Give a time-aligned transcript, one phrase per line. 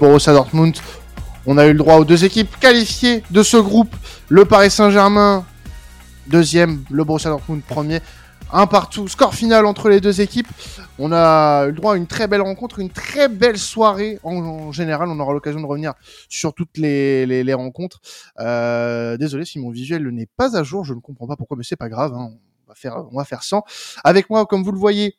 [0.00, 0.76] Borussia Dortmund.
[1.46, 3.94] On a eu le droit aux deux équipes qualifiées de ce groupe.
[4.28, 5.44] Le Paris Saint-Germain,
[6.26, 6.84] deuxième.
[6.90, 8.00] Le Borussia Dortmund, premier.
[8.52, 9.08] Un partout.
[9.08, 10.48] Score final entre les deux équipes.
[10.98, 14.72] On a eu le droit à une très belle rencontre, une très belle soirée en,
[14.72, 15.08] général.
[15.08, 15.92] On aura l'occasion de revenir
[16.28, 18.00] sur toutes les, rencontres.
[18.40, 20.84] Euh, désolé si mon visuel n'est pas à jour.
[20.84, 22.14] Je ne comprends pas pourquoi, mais c'est pas grave.
[22.14, 22.30] Hein.
[22.66, 23.40] On va faire, on va faire.
[24.04, 25.16] Avec moi, comme vous le voyez,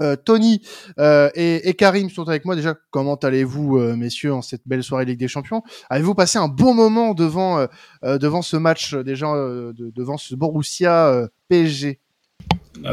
[0.00, 0.62] euh, Tony
[0.98, 2.56] euh, et, Karim sont avec moi.
[2.56, 5.62] Déjà, comment allez-vous, euh, messieurs, en cette belle soirée Ligue des Champions?
[5.90, 7.66] Avez-vous passé un bon moment devant
[8.02, 12.00] devant ce match, déjà devant ce Borussia PSG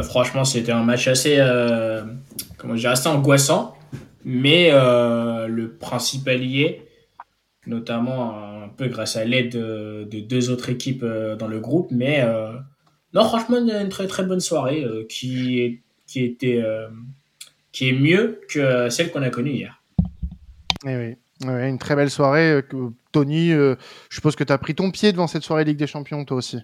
[0.02, 1.36] Franchement, c'était un match assez,
[2.58, 3.76] comment dire, assez angoissant,
[4.24, 6.86] mais le principal y est,
[7.66, 12.24] notamment un peu grâce à l'aide de, de, deux autres équipes dans le groupe, mais
[13.14, 16.88] non, franchement, une très très bonne soirée qui est qui était euh,
[17.72, 19.82] qui est mieux que celle qu'on a connue hier.
[20.86, 21.16] Eh oui.
[21.44, 22.50] une très belle soirée.
[22.50, 23.74] Euh, Tony, euh,
[24.08, 26.36] je suppose que tu as pris ton pied devant cette soirée Ligue des Champions, toi
[26.36, 26.58] aussi.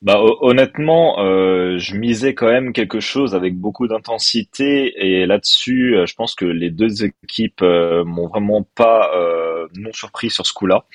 [0.00, 6.34] Bah, honnêtement, je misais quand même quelque chose avec beaucoup d'intensité et là-dessus, je pense
[6.34, 9.10] que les deux équipes m'ont vraiment pas
[9.74, 10.86] non surpris sur ce coup-là.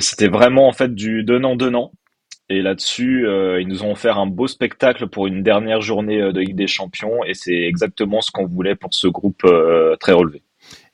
[0.00, 1.92] C'était vraiment en fait du donnant-donnant.
[2.50, 6.32] Et là-dessus, euh, ils nous ont offert un beau spectacle pour une dernière journée euh,
[6.32, 10.12] de Ligue des Champions, et c'est exactement ce qu'on voulait pour ce groupe euh, très
[10.12, 10.42] relevé.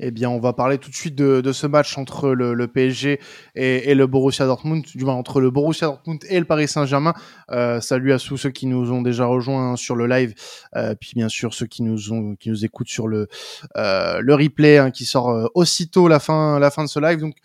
[0.00, 2.68] Eh bien, on va parler tout de suite de, de ce match entre le, le
[2.68, 3.20] PSG
[3.54, 7.14] et, et, le Borussia Dortmund, du moins entre le Borussia Dortmund et le Paris Saint-Germain.
[7.50, 10.34] Euh, salut à tous ceux qui nous ont déjà rejoints sur le live,
[10.76, 13.28] euh, puis bien sûr ceux qui nous ont, qui nous écoutent sur le
[13.76, 17.20] euh, le replay hein, qui sort aussitôt la fin la fin de ce live.
[17.20, 17.36] Donc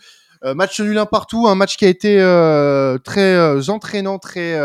[0.45, 4.57] euh, match nul un partout, un match qui a été euh, très euh, entraînant, très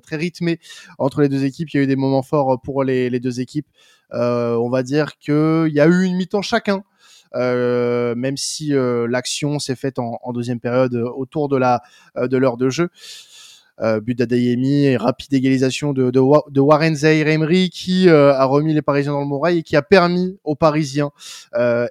[0.00, 0.60] très rythmé
[0.98, 1.70] entre les deux équipes.
[1.70, 3.68] Il y a eu des moments forts pour les, les deux équipes.
[4.12, 6.82] on va dire qu'il y a eu une mi-temps chacun.
[7.34, 11.80] Euh, même si euh, l'action s'est faite en, en, deuxième période autour de la
[12.14, 12.90] de l'heure de jeu.
[13.80, 16.20] Euh, but d'Adeyemi et rapide égalisation de, de,
[16.50, 19.82] de Warren Zahir Emery qui a remis les Parisiens dans le morail et qui a
[19.82, 21.10] permis aux Parisiens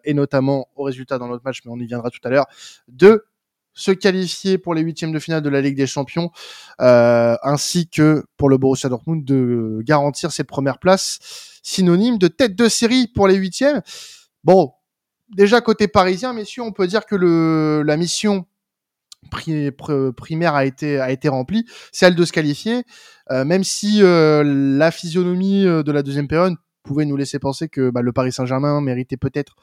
[0.03, 2.45] et notamment au résultat dans notre match, mais on y viendra tout à l'heure,
[2.87, 3.25] de
[3.73, 6.31] se qualifier pour les huitièmes de finale de la Ligue des Champions,
[6.81, 11.19] euh, ainsi que pour le Borussia Dortmund de garantir cette première place,
[11.63, 13.81] synonyme de tête de série pour les huitièmes.
[14.43, 14.73] Bon,
[15.35, 18.45] déjà côté parisien, messieurs, on peut dire que le, la mission
[19.29, 22.83] primaire a été a été remplie, celle de se qualifier,
[23.29, 27.91] euh, même si euh, la physionomie de la deuxième période pouvait nous laisser penser que
[27.91, 29.55] bah, le Paris Saint-Germain méritait peut-être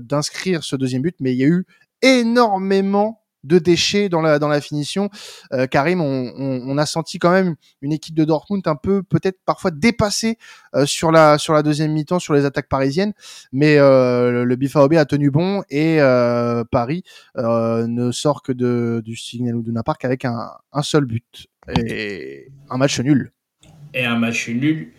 [0.00, 1.64] d'inscrire ce deuxième but, mais il y a eu
[2.02, 5.10] énormément de déchets dans la finition.
[5.52, 9.70] Euh, Karim, on, a senti quand même une équipe de Dortmund un peu peut-être parfois
[9.70, 10.38] dépassée
[10.74, 13.12] euh, sur la deuxième mi-temps sur les attaques parisiennes,
[13.52, 17.02] mais euh, le BFAOB a tenu bon et euh, Paris
[17.36, 22.78] ne sort que de du Signal Iduna Park avec un, un seul but et un
[22.78, 23.32] match nul.
[23.94, 24.92] Et un match nul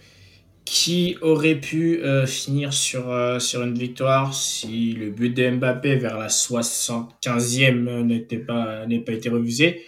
[0.70, 5.96] qui aurait pu euh, finir sur, euh, sur une victoire si le but de Mbappé
[5.96, 9.84] vers la 75e n'était pas, n'est pas été refusé?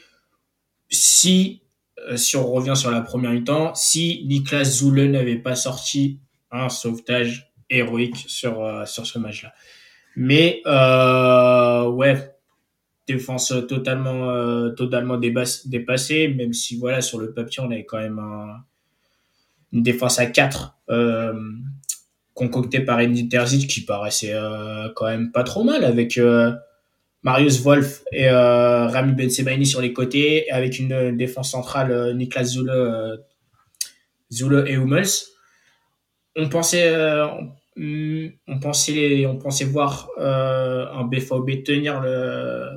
[0.90, 1.62] Si,
[2.10, 6.20] euh, si on revient sur la première mi-temps, si Niklas Zoule n'avait pas sorti
[6.50, 9.54] un sauvetage héroïque sur, sur ce match-là.
[10.16, 12.36] Mais, ouais,
[13.08, 18.64] défense totalement, totalement dépassée, même si, voilà, sur le papier, on avait quand même un
[19.74, 21.34] une défense à 4 euh,
[22.34, 26.54] concoctée par Andy Terzic qui paraissait euh, quand même pas trop mal avec euh,
[27.24, 33.20] Marius Wolf et Rami Bensebaini sur les côtés avec une défense centrale Niklas Zule,
[34.32, 35.06] Zule et Hummels.
[36.36, 36.92] On pensait
[38.60, 42.70] pensait on pensait voir un BVB tenir le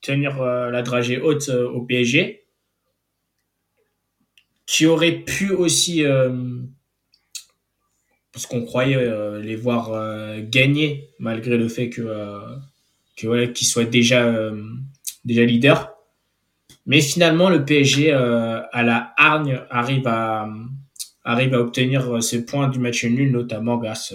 [0.00, 2.41] tenir la dragée haute au PSG
[4.72, 6.30] qui aurait pu aussi, euh,
[8.32, 12.00] parce qu'on croyait euh, les voir euh, gagner malgré le fait que,
[13.18, 14.34] que voilà, qu'ils soient déjà,
[15.26, 15.92] déjà leader.
[16.86, 20.48] Mais finalement, le PSG à la hargne arrive à,
[21.22, 24.14] arrive à obtenir ce point du match nul, notamment grâce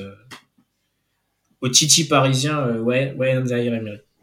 [1.61, 3.39] au Titi parisien, ouais, ouais,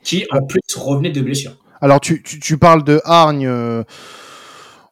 [0.02, 1.56] qui en plus revenait de blessure.
[1.80, 3.84] Alors tu, tu, tu parles de hargne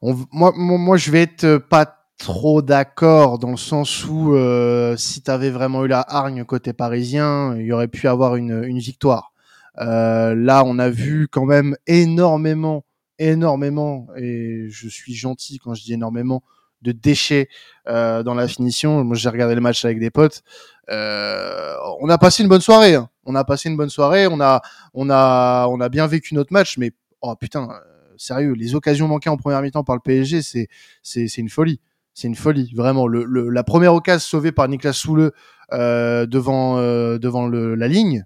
[0.02, 5.50] moi, je vais être pas trop d'accord dans le sens où euh, si tu avais
[5.50, 9.32] vraiment eu la hargne côté parisien, il y aurait pu avoir une, une victoire.
[9.78, 12.84] Euh, là, on a vu quand même énormément,
[13.18, 16.42] énormément, et je suis gentil quand je dis énormément,
[16.82, 17.48] de déchets
[17.88, 19.04] euh, dans la finition.
[19.04, 20.42] Moi, j'ai regardé le match avec des potes.
[20.90, 22.96] Euh, on a passé une bonne soirée.
[22.96, 23.08] Hein.
[23.24, 24.26] On a passé une bonne soirée.
[24.26, 24.60] On a,
[24.94, 26.76] on a, on a bien vécu notre match.
[26.78, 27.91] Mais oh putain, euh,
[28.22, 30.68] sérieux, les occasions manquées en première mi-temps par le PSG, c'est,
[31.02, 31.80] c'est, c'est une folie.
[32.14, 33.06] C'est une folie, vraiment.
[33.06, 35.32] Le, le, la première occasion sauvée par Nicolas Soule
[35.72, 38.24] euh, devant, euh, devant le, la ligne.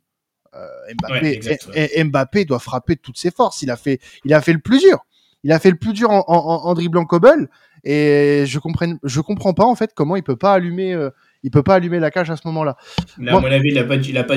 [0.54, 0.66] Euh,
[1.00, 3.62] Mbappé, Ouais, exact, et- et Mbappé doit frapper de toutes ses forces.
[3.62, 5.04] Il a fait, il a fait le plus dur.
[5.44, 6.34] Il a fait le plus dur en, en,
[6.66, 7.48] en dribblant Cobble.
[7.84, 10.98] Et je comprends, je comprends pas en fait comment il peut pas allumer,
[11.44, 12.76] il peut pas allumer la cage à ce moment-là.
[13.18, 14.34] À mon avis, il a pas, dû- il a pas,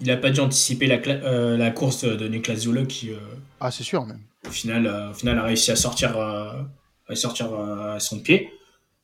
[0.00, 3.16] il a pas dû anticiper la, euh, la course de Niklas Zule qui, euh,
[3.60, 4.20] Ah c'est sûr même.
[4.46, 6.62] Au, final, euh, au final, a réussi à sortir, euh,
[7.08, 8.50] à sortir euh, son pied.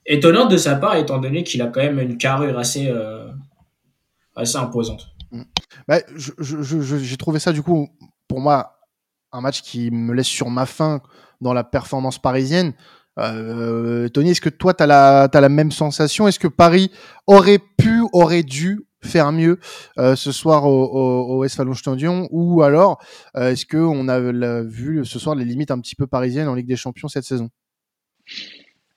[0.07, 3.29] Étonnant de sa part, étant donné qu'il a quand même une carrure assez, euh,
[4.35, 5.09] assez imposante.
[6.17, 7.89] Je- j'ai trouvé ça du coup
[8.27, 8.79] pour moi
[9.33, 11.03] un match qui me laisse sur ma faim
[11.41, 12.73] dans la performance parisienne.
[13.17, 16.27] Tony, est-ce que toi tu as t'as la même sensation?
[16.29, 16.91] Est-ce que Paris
[17.27, 19.59] aurait pu, aurait dû faire mieux
[19.99, 21.47] euh, ce soir au, au, au
[22.31, 23.03] ou alors
[23.37, 26.55] euh, est-ce que on a vu ce soir les limites un petit peu parisiennes en
[26.55, 27.51] Ligue des Champions cette saison?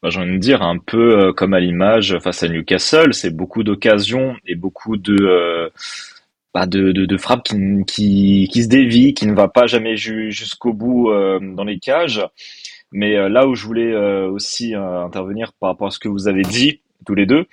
[0.01, 3.30] Bah, j'ai envie de dire un peu euh, comme à l'image face à Newcastle, c'est
[3.30, 5.71] beaucoup d'occasions et beaucoup de,
[6.54, 7.44] bah, de, frappes
[7.86, 12.25] qui, se dévient, qui ne va pas jamais ju- jusqu'au bout dans les cages.
[12.92, 13.95] Mais là où je voulais
[14.25, 17.45] aussi intervenir par rapport à ce que vous avez dit tous les deux,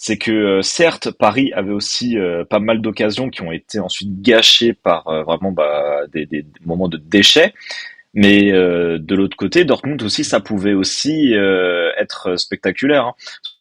[0.00, 4.22] c'est que euh, certes Paris avait aussi euh, pas mal d'occasions qui ont été ensuite
[4.22, 7.52] gâchées par euh, vraiment bah, des, moments de déchets.
[8.14, 13.04] Mais de l'autre côté, Dortmund aussi, ça pouvait aussi être spectaculaire.
[13.04, 13.14] hein.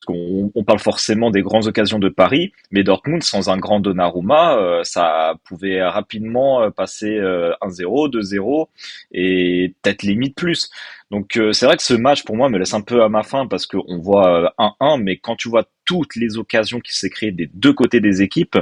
[0.10, 4.84] On parle forcément des grandes occasions de Paris, mais Dortmund, sans un grand Donnarumma, euh,
[4.84, 8.68] ça pouvait rapidement euh, passer euh, 1-0, 2-0,
[9.12, 10.70] et peut-être limite plus.
[11.12, 13.24] Donc euh, c'est vrai que ce match, pour moi, me laisse un peu à ma
[13.24, 17.10] faim, parce qu'on voit euh, 1-1, mais quand tu vois toutes les occasions qui s'est
[17.10, 18.58] créées des deux côtés des équipes,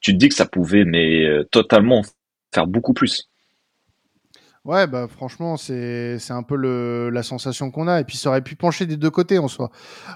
[0.00, 2.02] tu te dis que ça pouvait mais euh, totalement
[2.54, 3.28] faire beaucoup plus.
[4.68, 8.00] Ouais, bah franchement, c'est un peu le, la sensation qu'on a.
[8.00, 9.70] Et puis ça aurait pu pencher des deux côtés en soi.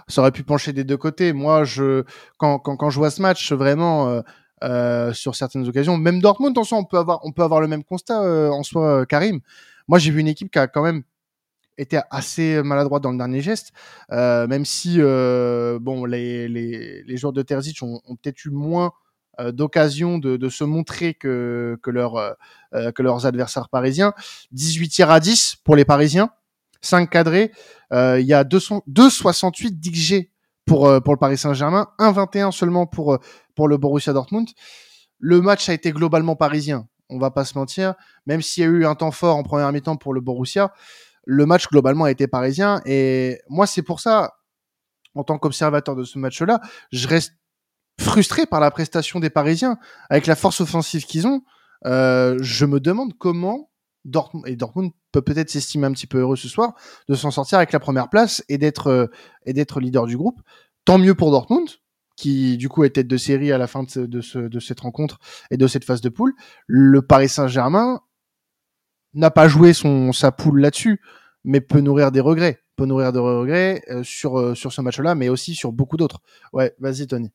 [0.09, 1.33] Ça aurait pu pencher des deux côtés.
[1.33, 2.05] Moi, je
[2.37, 4.21] quand quand, quand je vois ce match, vraiment euh,
[4.63, 7.67] euh, sur certaines occasions, même Dortmund en soi, on peut avoir on peut avoir le
[7.69, 9.41] même constat euh, en soi, Karim.
[9.89, 11.03] Moi, j'ai vu une équipe qui a quand même
[11.79, 13.73] été assez maladroite dans le dernier geste,
[14.13, 18.93] euh, même si bon les, les, les joueurs de Terzic ont, ont peut-être eu moins
[19.41, 24.13] euh, d'occasions de, de se montrer que, que, leur, euh, que leurs adversaires parisiens.
[24.53, 26.31] 18 tirs à 10 pour les Parisiens,
[26.81, 27.53] 5 cadrés.
[27.93, 30.31] Euh, Il y a 200 2,68 d'XG
[30.65, 33.19] pour, euh, pour le Paris Saint-Germain, 1,21 seulement pour, euh,
[33.55, 34.49] pour le Borussia Dortmund.
[35.19, 37.95] Le match a été globalement parisien, on va pas se mentir,
[38.27, 40.73] même s'il y a eu un temps fort en première mi-temps pour le Borussia
[41.25, 42.81] le match globalement a été parisien.
[42.87, 44.35] Et moi, c'est pour ça,
[45.15, 47.35] en tant qu'observateur de ce match-là, je reste
[48.03, 49.79] frustré par la prestation des Parisiens.
[50.11, 51.43] Avec la force offensive qu'ils ont,
[51.87, 53.71] euh, je me demande comment
[54.05, 56.75] Dortmund, et Dortmund peut peut-être s'estimer un petit peu heureux ce soir,
[57.09, 59.07] de s'en sortir avec la première place et d'être euh,
[59.47, 60.41] et d'être leader du groupe.
[60.85, 61.69] Tant mieux pour Dortmund,
[62.17, 64.61] qui du coup est tête de série à la fin de, ce, de, ce, de
[64.61, 65.19] cette rencontre
[65.51, 66.35] et de cette phase de poule.
[66.67, 68.01] Le Paris Saint-Germain
[69.15, 71.01] n'a pas joué son sa poule là-dessus,
[71.45, 75.15] mais peut nourrir des regrets, peut nourrir des regrets euh, sur euh, sur ce match-là,
[75.15, 76.21] mais aussi sur beaucoup d'autres.
[76.53, 77.31] Ouais, vas-y Tony.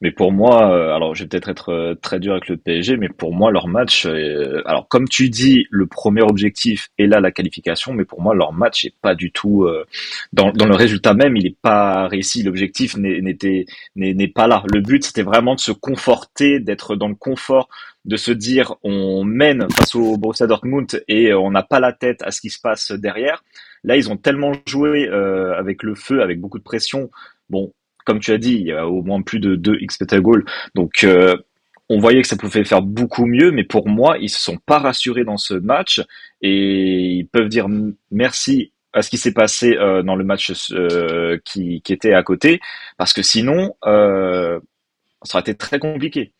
[0.00, 2.96] Mais pour moi, euh, alors je vais peut-être être euh, très dur avec le PSG,
[2.96, 7.20] mais pour moi leur match, euh, alors comme tu dis, le premier objectif est là
[7.20, 9.66] la qualification, mais pour moi leur match est pas du tout
[10.32, 12.42] dans, le résultat même, il est pas réussi.
[12.42, 14.62] L'objectif n'est- pas là.
[14.72, 17.68] Le but c'était vraiment de se conforter, d'être dans le confort,
[18.04, 22.22] de se dire on mène face au Borussia Dortmund et on n'a pas la tête
[22.22, 23.44] à ce qui se passe derrière.
[23.84, 27.10] Là ils ont tellement joué avec le feu, avec beaucoup de pression.
[27.48, 27.72] Bon,
[28.06, 30.44] comme tu as dit, il y a au moins plus de 2 expected goals.
[30.74, 31.36] Donc, euh,
[31.90, 34.78] on voyait que ça pouvait faire beaucoup mieux, mais pour moi, ils se sont pas
[34.78, 36.02] rassurés dans ce match
[36.40, 37.66] et ils peuvent dire
[38.10, 42.60] merci à ce qui s'est passé euh, dans le match euh, qui, était à côté,
[42.96, 44.60] parce que sinon, ça
[45.34, 46.32] aurait été très compliqué.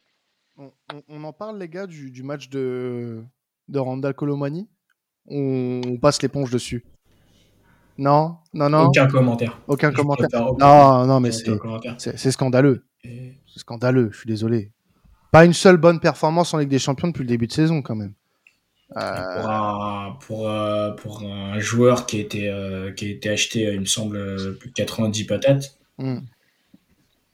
[1.09, 3.23] On, en parle les gars du, match de
[3.69, 4.69] de Randall Colomani?
[5.27, 6.85] On passe l'éponge dessus.
[7.99, 9.59] Non, non, non, Aucun commentaire.
[9.69, 10.47] aucun Je commentaire.
[10.47, 12.85] aucun- Non, non, mais c'est scandaleux.
[13.05, 14.11] Et- C'est scandaleux.
[14.13, 14.71] Je suis désolé.
[15.33, 17.95] Pas une seule bonne performance en Ligue des Champions depuis le début de saison quand
[17.95, 18.13] même.
[18.97, 23.29] Euh, Pour un, pour, euh, pour un joueur qui a été, euh, qui a été
[23.31, 25.77] acheté, il me semble, plus de 90 patates.
[25.99, 26.19] hmm.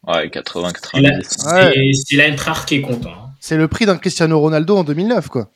[0.07, 2.05] Ouais, 80, C'est la- 90.
[2.09, 3.11] c'est- l'Eintracht qui est content.
[3.11, 3.31] hein.
[3.39, 5.49] C'est le prix d'un Cristiano Ronaldo en 2009 quoi.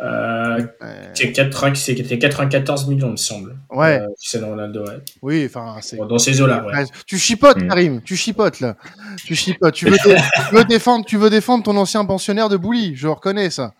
[0.00, 0.35] Euh,
[0.82, 3.56] Euh, c'est 94 millions, il me semble.
[3.70, 4.00] Ouais.
[4.00, 4.98] Euh, c'est Ronaldo, ouais.
[5.22, 5.96] Oui, enfin, c'est.
[5.96, 6.84] dans ces eaux-là, ouais.
[7.06, 7.68] Tu chipotes, mm.
[7.68, 8.02] Karim.
[8.02, 8.76] Tu chipotes, là.
[9.24, 9.74] Tu chipotes.
[9.74, 12.94] Tu veux, tu veux, défendre, tu veux défendre ton ancien pensionnaire de Bouli.
[12.94, 13.72] Je reconnais ça.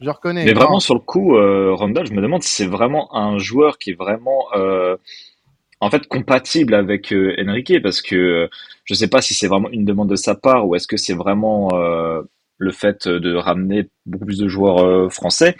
[0.00, 0.44] Je reconnais.
[0.44, 3.78] Mais vraiment, sur le coup, euh, Randall, je me demande si c'est vraiment un joueur
[3.78, 4.96] qui est vraiment, euh,
[5.80, 8.48] en fait, compatible avec euh, Enrique, parce que
[8.84, 11.14] je sais pas si c'est vraiment une demande de sa part ou est-ce que c'est
[11.14, 12.22] vraiment euh,
[12.58, 15.56] le fait de ramener beaucoup plus de joueurs euh, français.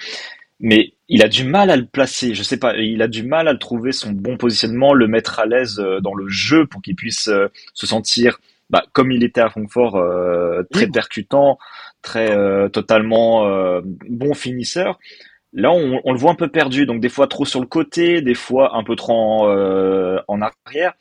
[0.60, 2.34] Mais il a du mal à le placer.
[2.34, 5.40] Je sais pas, il a du mal à le trouver son bon positionnement, le mettre
[5.40, 8.38] à l'aise euh, dans le jeu pour qu'il puisse euh, se sentir
[8.70, 10.02] bah, comme il était à Francfort,
[10.72, 11.58] très percutant,
[12.00, 12.34] très
[12.70, 13.46] totalement
[14.08, 14.98] bon finisseur.
[15.52, 18.22] Là, on, on, le voit un peu perdu, donc des fois trop sur le côté,
[18.22, 20.94] des fois un peu trop en, en arrière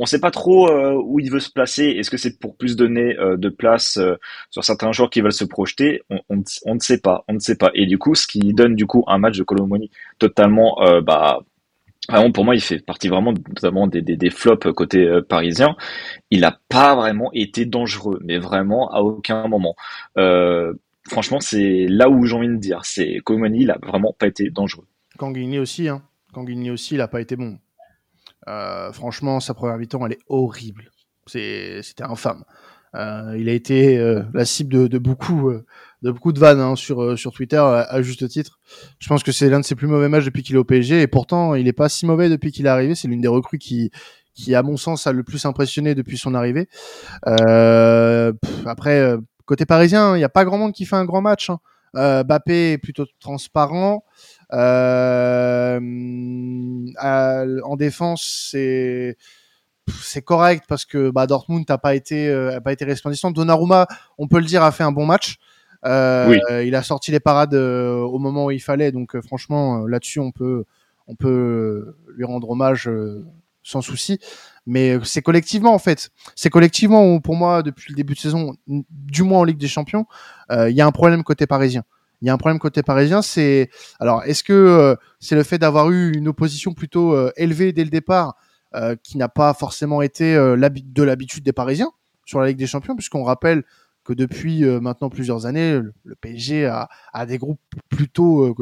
[0.00, 1.84] on ne sait pas trop euh, où il veut se placer.
[1.84, 4.16] Est-ce que c'est pour plus donner euh, de place euh,
[4.48, 6.00] sur certains joueurs qui veulent se projeter?
[6.30, 7.70] On, ne sait pas, on ne sait pas.
[7.74, 11.40] Et du coup, ce qui donne du coup un match de Colomoni totalement, bah,
[12.32, 15.76] pour moi, il fait partie vraiment notamment des, flops côté parisien.
[16.30, 19.76] Il n'a pas vraiment été dangereux, mais vraiment à aucun moment.
[21.08, 22.80] franchement, c'est là où j'ai envie de dire.
[22.84, 24.86] C'est Colomoni, il n'a vraiment pas été dangereux.
[25.18, 26.02] Kanguini aussi, hein.
[26.72, 27.58] Aussi, il n'a pas été bon.
[28.48, 30.90] Euh, franchement, sa première mi-temps, elle est horrible.
[31.26, 32.44] C'était infâme.
[32.96, 35.52] Euh, il a été euh, la cible de, beaucoup,
[36.02, 38.58] de beaucoup de vannes hein, sur, sur Twitter à, juste titre.
[38.98, 41.02] Je pense que c'est l'un de ses plus mauvais matchs depuis qu'il est au PSG
[41.02, 42.96] et pourtant il est pas si mauvais depuis qu'il est arrivé.
[42.96, 43.92] C'est l'une des recrues qui,
[44.34, 46.68] qui à mon sens a le plus impressionné depuis son arrivée.
[48.66, 51.50] après côté parisien, il n'y a pas grand monde qui fait un grand match.
[51.50, 52.24] Hein.
[52.24, 54.04] Bappé est plutôt transparent.
[54.52, 55.80] Euh,
[57.02, 59.16] en défense, c'est
[60.02, 63.30] c'est correct parce que bah, Dortmund n'a pas été euh, a pas été resplendissant.
[63.30, 63.86] Donnarumma,
[64.18, 65.38] on peut le dire, a fait un bon match.
[65.86, 69.86] Euh, Il a sorti les parades euh, au moment où il fallait, donc euh, franchement
[69.86, 70.64] là-dessus on peut
[71.06, 72.88] on peut lui rendre hommage
[73.62, 74.18] sans souci.
[74.66, 78.54] Mais c'est collectivement en fait, c'est collectivement où pour moi depuis le début de saison,
[78.66, 80.06] du moins en Ligue des Champions,
[80.50, 81.84] il y a un problème côté parisien
[82.22, 85.58] il y a un problème côté parisien, c'est alors est-ce que euh, c'est le fait
[85.58, 88.36] d'avoir eu une opposition plutôt euh, élevée dès le départ
[88.74, 91.90] euh, qui n'a pas forcément été de l'habitude des Parisiens
[92.26, 93.64] sur la Ligue des Champions, puisqu'on rappelle
[94.04, 98.54] que depuis maintenant plusieurs années, le, PSG a, des groupes plutôt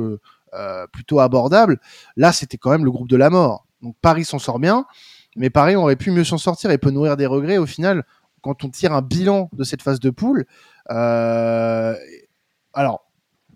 [0.93, 1.79] plutôt abordables.
[2.17, 3.67] Là, c'était quand même le groupe de la mort.
[3.83, 4.87] Donc Paris s'en sort bien,
[5.37, 8.05] mais Paris aurait pu mieux s'en sortir et peut nourrir des regrets au final
[8.41, 10.47] quand on tire un bilan de cette phase de poule.
[10.89, 13.08] alors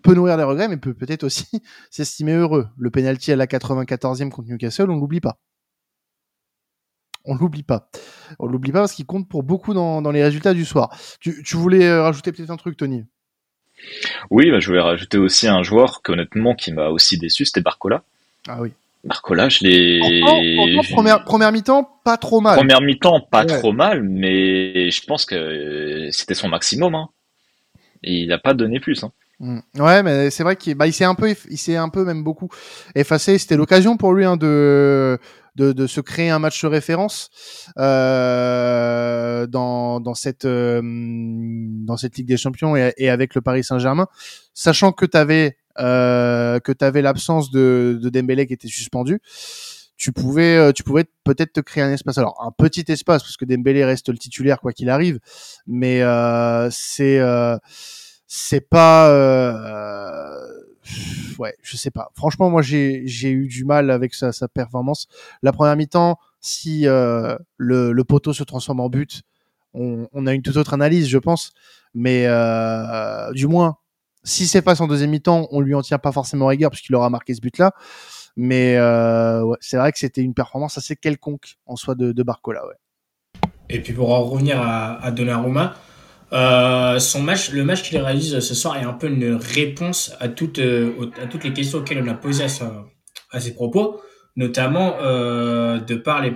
[0.03, 1.47] peut nourrir des regrets, mais peut peut-être aussi
[1.89, 2.67] s'estimer heureux.
[2.77, 5.39] Le penalty à la 94e contre Newcastle, on l'oublie pas.
[7.25, 7.89] On l'oublie pas.
[8.37, 10.95] On l'oublie pas parce qu'il compte pour beaucoup dans, les résultats du soir.
[11.19, 13.05] Tu, voulais euh, rajouter peut-être un truc, Tony?
[14.29, 18.03] Oui, bah, je voulais rajouter aussi un joueur honnêtement qui m'a aussi déçu, c'était Barcola.
[18.47, 18.73] Ah oui.
[19.05, 20.21] Barcola, je l'ai.
[20.93, 22.57] Première, première mi-temps, pas trop mal.
[22.57, 26.95] Première mi-temps, pas trop mal, mais je pense que c'était son maximum.
[26.95, 27.09] Hein.
[28.03, 29.03] Et il n'a pas donné plus.
[29.03, 29.11] Hein.
[29.39, 29.59] Mm.
[29.79, 32.49] Ouais, mais c'est vrai qu'il bah, s'est un peu, il s'est un peu même beaucoup
[32.95, 33.37] effacé.
[33.37, 35.17] C'était l'occasion pour lui hein, de,
[35.55, 37.29] de, de se créer un match de référence
[37.77, 43.63] euh, dans, dans cette euh, dans cette Ligue des Champions et, et avec le Paris
[43.63, 44.07] Saint-Germain,
[44.53, 49.19] sachant que tu avais euh, que tu avais l'absence de, de Dembélé qui était suspendu.
[49.95, 52.17] Tu pouvais, euh, tu pouvais peut-être te créer un espace.
[52.17, 55.19] Alors un petit espace parce que Dembélé reste le titulaire quoi qu'il arrive,
[55.65, 57.19] mais euh, c'est
[58.35, 60.35] c'est pas euh,
[61.37, 62.09] ouais je sais pas.
[62.15, 65.07] Franchement moi j'ai eu du mal avec sa, performance.
[65.43, 69.21] La première mi-temps si euh, le, poteau se transforme en but
[69.75, 71.53] on, a une toute autre analyse je pense.
[71.93, 73.77] Mais euh, du moins
[74.23, 77.11] si c'est face en deuxième mi-temps on lui en tient pas forcément rigueur puisqu'il aura
[77.11, 77.71] marqué ce but là
[78.35, 78.77] mais
[79.59, 82.73] c'est vrai que c'était une performance assez quelconque en soi de, de Barcola ouais.
[83.69, 85.75] Et puis pour en revenir à, à Donnarumma
[86.33, 90.29] euh, son match, le match qu'il réalise ce soir est un peu une réponse à
[90.29, 91.11] toutes, euh,
[91.43, 92.45] les questions auxquelles on a posé
[93.31, 94.01] à, ses propos,
[94.35, 96.33] notamment euh, de, par les,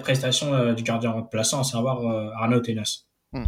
[0.00, 2.02] prestations du gardien remplaçant, à savoir
[2.40, 3.04] Arnaud Tenas.
[3.32, 3.46] Hmm.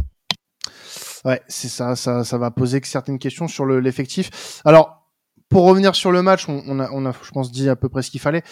[1.25, 4.61] Ouais, c'est ça, ça, va poser certaines questions sur l'effectif.
[4.65, 5.09] Alors,
[5.49, 8.01] pour revenir sur le match, on, a, on, a, je pense, dit à peu près
[8.01, 8.43] ce qu'il fallait.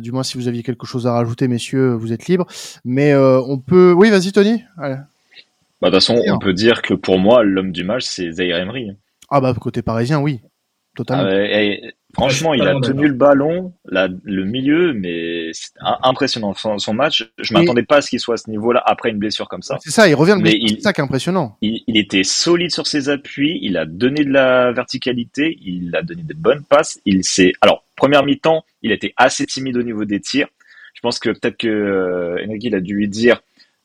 [0.00, 2.46] Du moins, si vous aviez quelque chose à rajouter, messieurs, vous êtes libres.
[2.84, 3.92] Mais on peut.
[3.96, 4.62] Oui, vas-y, Tony.
[4.78, 4.96] Allez.
[5.80, 8.58] Bah, de toute façon, on peut dire que pour moi, l'homme du match, c'est Zaire
[8.58, 8.90] Emery.
[9.30, 10.40] Ah bah côté parisien, oui,
[10.96, 11.30] totalement.
[11.30, 15.70] Ah, Franchement, il a tenu le ballon, le milieu, mais c'est
[16.02, 16.54] impressionnant.
[16.54, 19.48] Son, match, je m'attendais pas à ce qu'il soit à ce niveau-là après une blessure
[19.48, 19.78] comme ça.
[19.80, 21.56] C'est ça, il revient de blessure, c'est ça qui est impressionnant.
[21.62, 26.22] Il, était solide sur ses appuis, il a donné de la verticalité, il a donné
[26.22, 26.98] de bonnes passes.
[27.04, 30.48] Il s'est, alors première mi-temps, il était assez timide au niveau des tirs.
[30.94, 33.40] Je pense que peut-être que euh, Enrique il a dû lui dire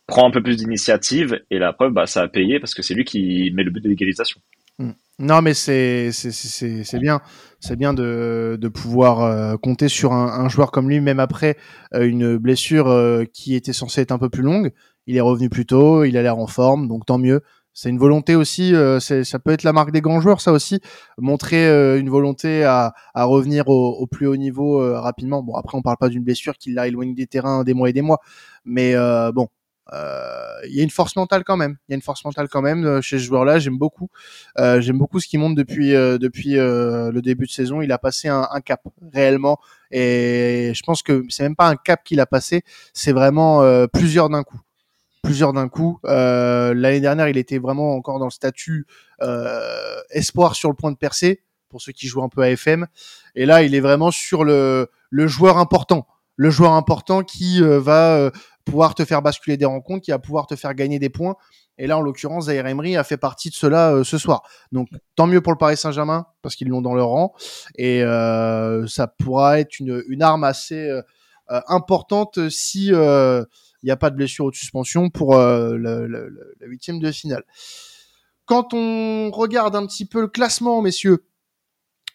[0.07, 2.93] prends un peu plus d'initiative et la preuve, bah, ça a payé parce que c'est
[2.93, 4.39] lui qui met le but de l'égalisation.
[4.77, 4.91] Hmm.
[5.19, 7.21] Non, mais c'est c'est bien,
[7.61, 11.55] c'est bien de, de pouvoir euh, compter sur un, un, joueur comme lui, même après
[11.93, 14.73] euh, une blessure euh, qui était censée être un peu plus longue.
[15.07, 17.41] Il est revenu plus tôt, il a l'air en forme, donc tant mieux.
[17.73, 20.79] C'est une volonté aussi, ça peut être la marque des grands joueurs, ça aussi,
[21.17, 21.67] montrer
[21.99, 25.43] une volonté à, à revenir au, au, plus haut niveau rapidement.
[25.43, 27.93] Bon, après, on parle pas d'une blessure qui l'a éloigné des terrains des mois et
[27.93, 28.19] des mois,
[28.63, 28.95] mais
[29.33, 29.49] bon,
[29.91, 31.77] il y a une force mentale quand même.
[31.87, 33.59] Il y a une force mentale quand même euh, chez ce joueur-là.
[33.59, 34.09] J'aime beaucoup.
[34.59, 37.81] Euh, j'aime beaucoup ce qu'il montre depuis depuis le début de saison.
[37.81, 38.81] Il a passé un, un, cap
[39.13, 39.59] réellement,
[39.91, 42.63] et je pense que c'est même pas un cap qu'il a passé,
[42.93, 44.59] c'est vraiment plusieurs d'un coup.
[45.23, 45.99] Plusieurs d'un coup.
[46.03, 48.85] L'année dernière, il était vraiment encore dans le statut
[50.09, 52.87] espoir sur le point de percer pour ceux qui jouent un peu à FM.
[53.35, 58.31] Et là, il est vraiment sur le le joueur important le joueur important qui va
[58.65, 61.35] pouvoir te faire basculer des rencontres, qui va pouvoir te faire gagner des points.
[61.77, 64.41] Et là, en l'occurrence, Zaire Emery a fait partie de cela euh, ce soir.
[64.71, 67.33] Donc, tant mieux pour le Paris Saint-Germain, parce qu'ils l'ont dans leur rang.
[67.75, 71.01] Et euh, ça pourra être une, une arme assez euh,
[71.67, 73.45] importante si il
[73.83, 77.43] n'y a pas de blessure ou de suspension pour le, la huitième de finale.
[78.45, 81.27] Quand on regarde un petit peu le classement, messieurs,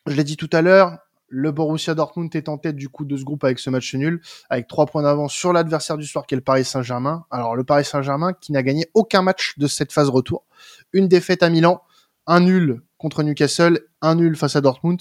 [0.07, 0.99] je l'ai dit tout à l'heure,
[1.31, 4.21] le Borussia Dortmund est en tête du coup de ce groupe avec ce match nul,
[4.51, 7.25] avec trois points d'avance sur l'adversaire du soir qui est le Paris Saint-Germain.
[7.31, 10.45] Alors le Paris Saint-Germain qui n'a gagné aucun match de cette phase retour.
[10.93, 11.83] Une défaite à Milan,
[12.27, 15.01] un nul contre Newcastle, un nul face à Dortmund.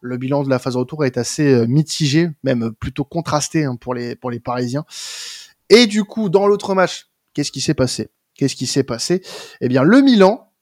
[0.00, 3.94] Le bilan de la phase retour est assez euh, mitigé, même plutôt contrasté hein, pour
[3.94, 4.84] les pour les Parisiens.
[5.68, 8.10] Et du coup, dans l'autre match, qu'est-ce qui s'est passé?
[8.34, 9.22] Qu'est-ce qui s'est passé?
[9.60, 10.52] Eh bien, le Milan,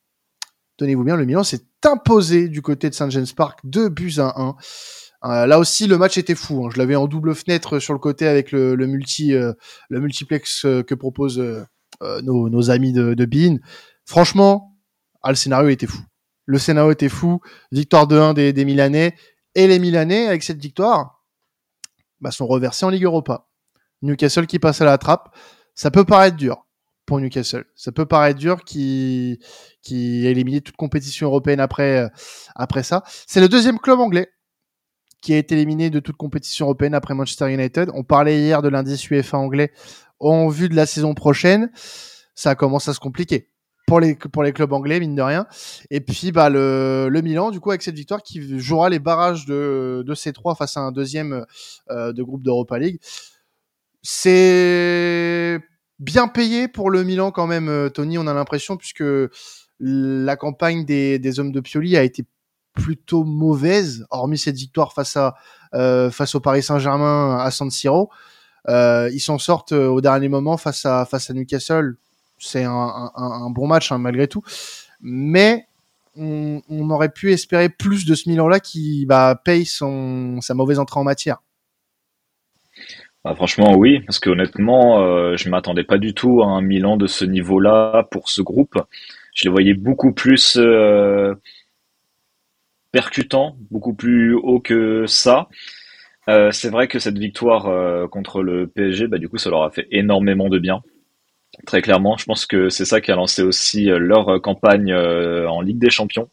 [0.76, 4.56] tenez-vous bien, le Milan s'est imposé du côté de Saint-James Park, 2 buts à 1.
[5.24, 6.64] Euh, là aussi, le match était fou.
[6.64, 6.70] Hein.
[6.72, 9.52] Je l'avais en double fenêtre sur le côté avec le, multi, euh,
[9.88, 11.42] le multiplex euh, que proposent
[12.22, 13.58] nos, amis de, de Bean.
[14.04, 14.76] Franchement,
[15.22, 16.02] ah, le scénario était fou.
[16.46, 17.40] Le scénario était fou.
[17.72, 19.14] Victoire de 1 des, des Milanais.
[19.54, 21.24] Et les Milanais, avec cette victoire,
[22.20, 23.46] bah, sont reversés en Ligue Europa.
[24.02, 25.34] Newcastle qui passe à la trappe.
[25.74, 26.66] Ça peut paraître dur
[27.06, 27.64] pour Newcastle.
[27.74, 29.38] Ça peut paraître dur qui
[29.82, 32.10] qui éliminé toute compétition européenne après
[32.54, 33.02] après ça.
[33.26, 34.33] C'est le deuxième club anglais
[35.24, 37.90] qui été éliminé de toute compétition européenne après Manchester United.
[37.94, 39.72] On parlait hier de l'indice UEFA anglais
[40.20, 41.70] en vue de la saison prochaine.
[42.34, 43.48] Ça commence à se compliquer
[43.86, 45.46] pour les pour les clubs anglais mine de rien.
[45.90, 49.46] Et puis bah le, le Milan du coup avec cette victoire qui jouera les barrages
[49.46, 51.46] de de ces trois face à un deuxième
[51.90, 53.00] euh, de groupe d'Europa League.
[54.02, 55.58] C'est
[55.98, 59.04] bien payé pour le Milan quand même euh, Tony, on a l'impression puisque
[59.80, 62.24] la campagne des, des hommes de Pioli a été
[62.74, 65.34] plutôt mauvaise, hormis cette victoire face à
[65.74, 68.10] euh, face au Paris Saint-Germain à San Siro.
[68.68, 71.96] Euh, ils s'en sortent euh, au dernier moment face à face à Newcastle.
[72.38, 74.42] C'est un, un, un, bon match hein, malgré tout,
[75.00, 75.66] mais
[76.16, 80.78] on, on, aurait pu espérer plus de ce Milan-là qui bah, paye son sa mauvaise
[80.78, 81.38] entrée en matière.
[83.24, 86.98] Bah, franchement, oui, parce que honnêtement, euh, je m'attendais pas du tout à un Milan
[86.98, 88.78] de ce niveau-là pour ce groupe.
[89.34, 91.34] Je les voyais beaucoup plus euh,
[92.94, 95.48] percutant, beaucoup plus haut que ça.
[96.28, 99.64] Euh, c'est vrai que cette victoire euh, contre le PSG, bah, du coup, ça leur
[99.64, 100.80] a fait énormément de bien.
[101.66, 105.60] Très clairement, je pense que c'est ça qui a lancé aussi euh, leur campagne en
[105.60, 106.28] Ligue des Champions.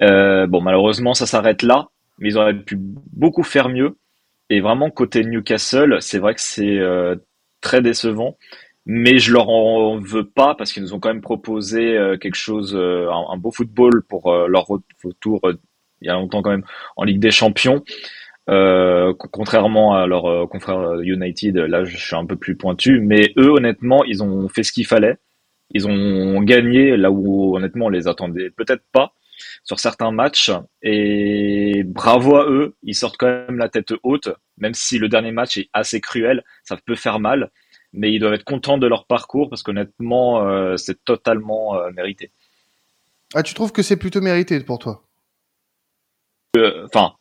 [0.00, 3.96] bon, malheureusement, ça s'arrête là, mais ils auraient pu beaucoup faire mieux.
[4.48, 6.80] Et vraiment, côté Newcastle, c'est vrai que c'est
[7.60, 8.36] très décevant
[8.92, 12.34] mais je leur en veux pas parce qu'ils nous ont quand même proposé euh, quelque
[12.34, 15.40] chose, euh, un, beau football pour euh, leur retour
[16.02, 16.64] il y a longtemps quand même
[16.96, 17.84] en Ligue des Champions.
[18.48, 24.02] contrairement à leurs confrères United, là je suis un peu plus pointu, mais eux honnêtement
[24.04, 25.18] ils ont fait ce qu'il fallait.
[25.70, 29.12] Ils ont gagné là où honnêtement on les attendait peut-être pas
[29.62, 30.50] sur certains matchs
[30.82, 35.30] et bravo à eux, ils sortent quand même la tête haute, même si le dernier
[35.30, 37.50] match est assez cruel, ça peut faire mal
[37.92, 42.30] mais ils doivent être contents de leur parcours parce qu'honnêtement, euh, c'est totalement euh, mérité.
[43.34, 45.02] Ah, tu trouves que c'est plutôt mérité pour toi?
[46.56, 47.14] Euh, Enfin,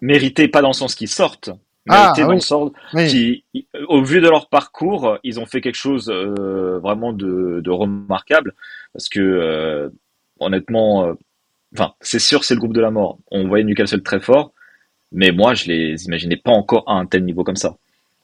[0.00, 1.50] mérité pas dans le sens qu'ils sortent,
[1.88, 2.70] ah, mérité dans le sens
[3.08, 3.44] qui,
[3.88, 8.54] au vu de leur parcours, ils ont fait quelque chose vraiment de, de, remarquable
[8.92, 9.90] parce que
[10.38, 11.16] honnêtement,
[11.74, 13.18] enfin, c'est sûr, c'est le groupe de la mort.
[13.30, 14.52] On voyait Newcastle très fort,
[15.12, 17.78] mais moi, je les imaginais pas encore à un tel niveau comme ça.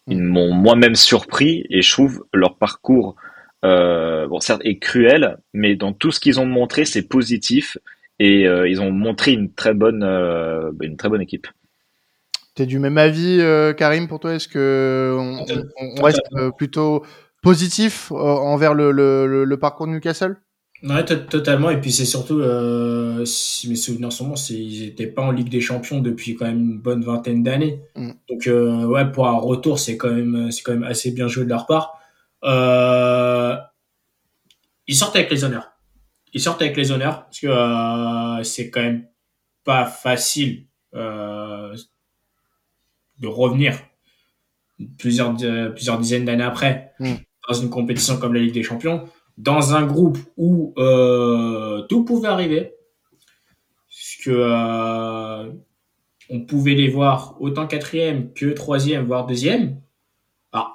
[0.09, 3.17] Ils m'ont moi-même surpris et je trouve leur parcours,
[3.65, 7.77] euh, bon, certes, est cruel, mais dans tout ce qu'ils ont montré, c'est positif
[8.19, 11.47] et euh, ils ont montré une très bonne, euh, une très bonne équipe.
[12.55, 14.35] T'es du même avis, euh, Karim, pour toi?
[14.35, 15.45] Est-ce que on,
[15.79, 17.05] on reste euh, plutôt
[17.41, 20.39] positif euh, envers le, le, le, parcours de Newcastle?
[20.83, 21.71] Ouais, totalement.
[21.71, 25.49] Et puis c'est surtout, euh, si mes souvenirs sont bons, ils n'étaient pas en Ligue
[25.49, 27.81] des Champions depuis quand même une bonne vingtaine d'années.
[27.97, 28.11] Mm.
[28.29, 31.45] Donc euh, ouais, pour un retour, c'est quand même, c'est quand même assez bien joué
[31.45, 31.99] de leur part.
[32.45, 33.57] Euh,
[34.87, 35.73] ils sortent avec les honneurs.
[36.33, 39.09] Ils sortent avec les honneurs parce que c'est quand même
[39.65, 41.77] pas facile de
[43.25, 43.77] revenir
[44.99, 47.15] plusieurs plusieurs dizaines d'années après mm.
[47.49, 52.29] dans une compétition comme la Ligue des Champions dans un groupe où euh, tout pouvait
[52.29, 52.75] arriver,
[53.87, 55.51] puisque euh,
[56.29, 59.81] on pouvait les voir autant quatrième que troisième, voire deuxième.
[60.53, 60.73] Ah,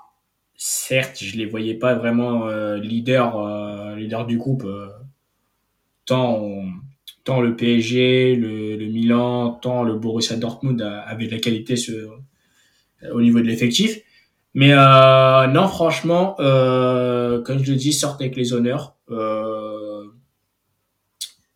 [0.56, 4.66] certes, je les voyais pas vraiment euh, leader, euh, leader du groupe,
[6.06, 6.64] tant,
[7.26, 11.76] tant le PSG, le, Milan, tant le Borussia Dortmund avaient de la qualité
[13.12, 14.00] au niveau de l'effectif.
[14.54, 18.96] Mais euh, non, franchement, euh, comme je le dis, sortez avec les honneurs.
[19.10, 20.06] Euh,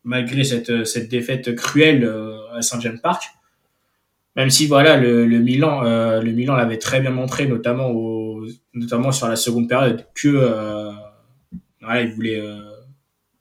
[0.08, 3.24] malgré cette, cette défaite cruelle euh, à Saint James Park.
[4.38, 8.46] Même si voilà, le, le Milan, euh, le Milan l'avait très bien montré, notamment au,
[8.74, 10.92] notamment sur la seconde période, que euh,
[11.82, 12.42] ils voulaient,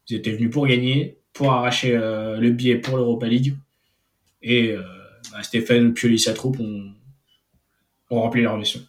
[0.09, 3.57] ils étaient venus pour gagner, pour arracher le billet pour l'Europa League.
[4.43, 4.75] Et
[5.33, 6.93] bah, Stéphane Pioli sa troupe ont,
[8.11, 8.81] ont rempli leur mission.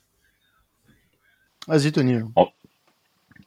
[1.67, 2.19] Vas-y, Tony.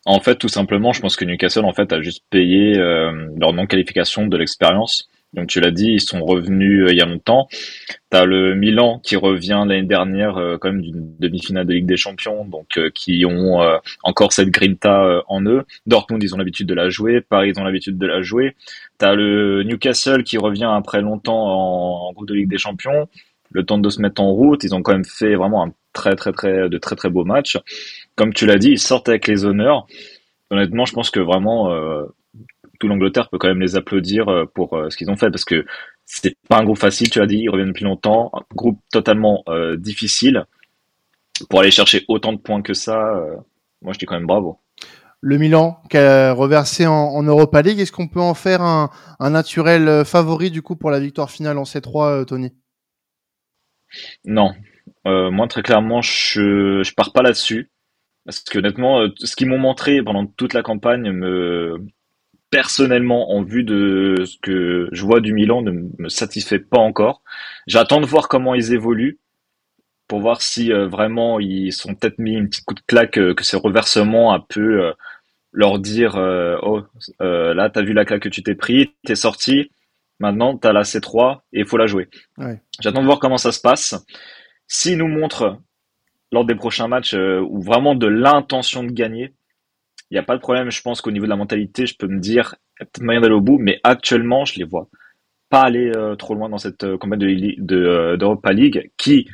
[0.07, 3.53] En, fait, tout simplement, je pense que Newcastle en fait a juste payé euh, leur
[3.53, 5.09] non-qualification de l'expérience.
[5.33, 7.49] Donc tu l'as dit, ils sont revenus euh, il y a longtemps.
[8.11, 11.97] T'as le Milan qui revient l'année dernière euh, quand même d'une demi-finale de Ligue des
[11.97, 15.65] Champions, donc euh, qui ont euh, encore cette grinta en eux.
[15.87, 17.21] Dortmund, ils ont l'habitude de la jouer.
[17.21, 18.57] Paris, ils ont l'habitude de la jouer.
[18.99, 23.09] T'as le Newcastle qui revient après longtemps en, en groupe de Ligue des Champions.
[23.51, 26.15] Le temps de se mettre en route, ils ont quand même fait vraiment un très
[26.15, 27.57] très très de très très beaux matchs
[28.21, 29.87] comme tu l'as dit, ils sortent avec les honneurs.
[30.51, 32.05] Honnêtement, je pense que vraiment euh,
[32.79, 35.47] tout l'Angleterre peut quand même les applaudir euh, pour euh, ce qu'ils ont fait parce
[35.47, 35.65] que
[36.05, 39.43] c'est pas un groupe facile, tu l'as dit, ils reviennent depuis longtemps, un groupe totalement
[39.49, 40.45] euh, difficile
[41.49, 43.25] pour aller chercher autant de points que ça.
[43.81, 44.59] Moi, je dis quand même bravo.
[45.23, 48.91] Le Milan qui a reversé en, en Europa League, est-ce qu'on peut en faire un,
[49.19, 52.53] un, naturel favori du coup pour la victoire finale en C3, Tony?
[54.25, 54.53] Non,
[55.05, 57.71] moi très clairement, je je pars pas là-dessus.
[58.25, 61.79] Parce que honnêtement, euh, ce qu'ils m'ont montré pendant toute la campagne me
[62.51, 67.23] personnellement, en vue de ce que je vois du Milan, ne me satisfait pas encore.
[67.67, 69.21] J'attends de voir comment ils évoluent
[70.09, 73.35] pour voir si euh, vraiment ils sont peut-être mis une petite coup de claque, euh,
[73.35, 74.93] que ce reversement peu euh,
[75.53, 76.15] leur dire
[76.63, 76.83] oh
[77.21, 79.71] là t'as vu la claque que tu t'es pris, t'es sorti,
[80.21, 82.09] maintenant t'as la C3 et il faut la jouer.
[82.39, 82.61] Ouais.
[82.81, 83.95] J'attends de voir comment ça se passe.
[84.69, 85.59] S'ils nous montrent
[86.31, 89.35] lors des prochains matchs euh, ou vraiment de l'intention de gagner,
[90.11, 90.71] il n'y a pas de problème.
[90.71, 93.03] Je pense qu'au niveau de la mentalité, je peux me dire, il y a peut-être
[93.03, 94.89] moyen d'aller au bout, mais actuellement, je les vois
[95.51, 99.29] pas aller euh, trop loin dans cette euh, compétition de, de, euh, d'Europa League, qui,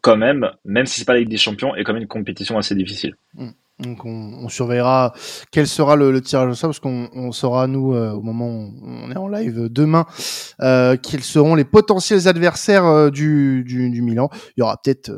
[0.00, 2.56] quand même, même si c'est pas la Ligue des Champions, est quand même une compétition
[2.56, 3.16] assez difficile.
[3.34, 3.50] Mmh.
[3.78, 5.12] Donc on, on, surveillera
[5.50, 8.48] quel sera le, le tirage au sort parce qu'on on saura nous euh, au moment
[8.48, 10.06] où on est en live demain
[10.60, 14.28] euh, quels seront les potentiels adversaires euh, du, du, du, Milan.
[14.56, 15.10] Il y aura peut-être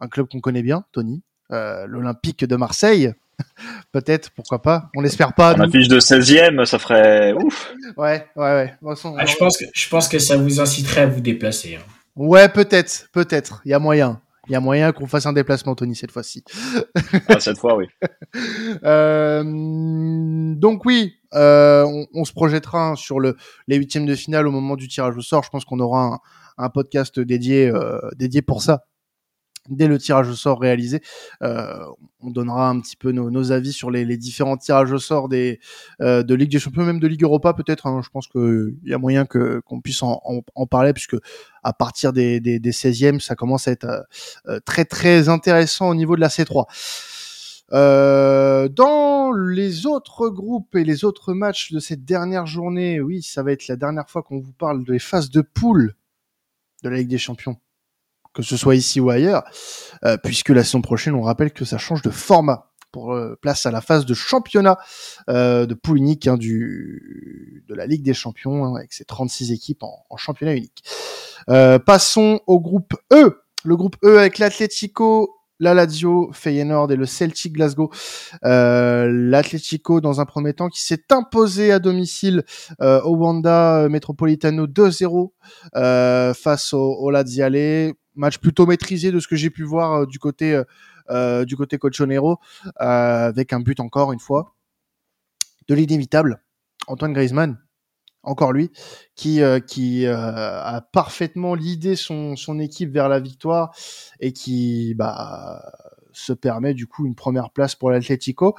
[0.00, 3.12] un club qu'on connaît bien, Tony, euh, l'Olympique de Marseille.
[3.92, 4.90] Peut-être, pourquoi pas.
[4.94, 5.54] On l'espère pas.
[5.56, 7.72] On affiche de 16e, ça ferait ouf.
[7.96, 8.74] Ouais, ouais, ouais.
[9.16, 11.76] Ah, je, pense que, je pense que ça vous inciterait à vous déplacer.
[11.76, 11.82] Hein.
[12.16, 13.62] Ouais, peut-être, peut-être.
[13.64, 14.20] Il y a moyen.
[14.50, 16.42] Il y a moyen qu'on fasse un déplacement, Tony, cette fois-ci.
[17.28, 17.86] ah, cette fois, oui.
[18.82, 19.44] euh,
[20.56, 23.36] donc oui, euh, on, on, se projettera sur le,
[23.68, 25.44] les huitièmes de finale au moment du tirage au sort.
[25.44, 26.18] Je pense qu'on aura un,
[26.58, 28.86] un podcast dédié, euh, dédié pour ça
[29.68, 31.00] dès le tirage au sort réalisé.
[31.42, 31.84] Euh,
[32.20, 35.60] on donnera un petit peu nos, avis sur les, différents tirages au sort des,
[36.00, 37.86] euh, de Ligue des Champions, même de Ligue Europa peut-être.
[37.86, 38.00] Hein.
[38.04, 41.16] Je pense qu'il y a moyen que qu'on puisse en, parler, puisque
[41.62, 44.06] à partir des, des, des 16e, ça commence à être
[44.46, 46.66] euh, très très intéressant au niveau de la C3.
[47.72, 53.42] Euh, dans les autres groupes et les autres matchs de cette dernière journée, oui, ça
[53.42, 55.94] va être la dernière fois qu'on vous parle des phases de poule
[56.82, 57.58] de la Ligue des Champions
[58.32, 59.44] que ce soit ici ou ailleurs,
[60.04, 63.66] euh, puisque la saison prochaine, on rappelle que ça change de format pour euh, place
[63.66, 64.78] à la phase de championnat
[65.28, 69.52] euh, de poule unique hein, du, de la Ligue des Champions, hein, avec ses 36
[69.52, 70.82] équipes en, en championnat unique.
[71.46, 73.42] passons au groupe E.
[73.62, 77.90] Le groupe E avec l'Atlético, la Lazio, Feyenoord et le Celtic Glasgow.
[78.44, 82.42] Euh, L'Atlético, dans un premier temps, qui s'est imposé à domicile
[82.80, 85.30] euh, au Wanda Metropolitano 2-0
[85.76, 87.92] euh, face au, au Laziale.
[88.14, 90.62] Match plutôt maîtrisé de ce que j'ai pu voir euh, du côté
[91.10, 92.38] euh, du côté Cochonero,
[92.76, 94.54] avec un but encore une fois
[95.68, 96.42] de l'inévitable
[96.86, 97.58] Antoine Griezmann
[98.22, 98.70] encore lui,
[99.14, 103.74] qui, euh, qui euh, a parfaitement l'idée son, son équipe vers la victoire
[104.20, 105.62] et qui bah,
[106.12, 108.56] se permet du coup une première place pour l'Atlético.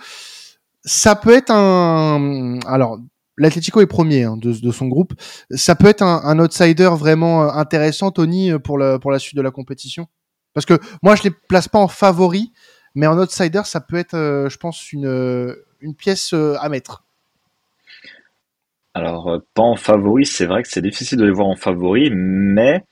[0.83, 2.59] Ça peut être un...
[2.65, 2.99] Alors,
[3.37, 5.13] l'Atlético est premier hein, de, de, son groupe.
[5.51, 9.35] Ça peut être un, un, outsider vraiment euh, intéressant, Tony, pour la, pour la suite
[9.35, 10.07] de la compétition?
[10.53, 12.51] Parce que moi, je les place pas en favori,
[12.95, 14.17] mais en outsider, ça peut être,
[14.49, 17.03] je pense, une, une pièce à mettre.
[18.93, 22.09] Alors, euh, pas en favori, c'est vrai que c'est difficile de les voir en favori,
[22.11, 22.83] mais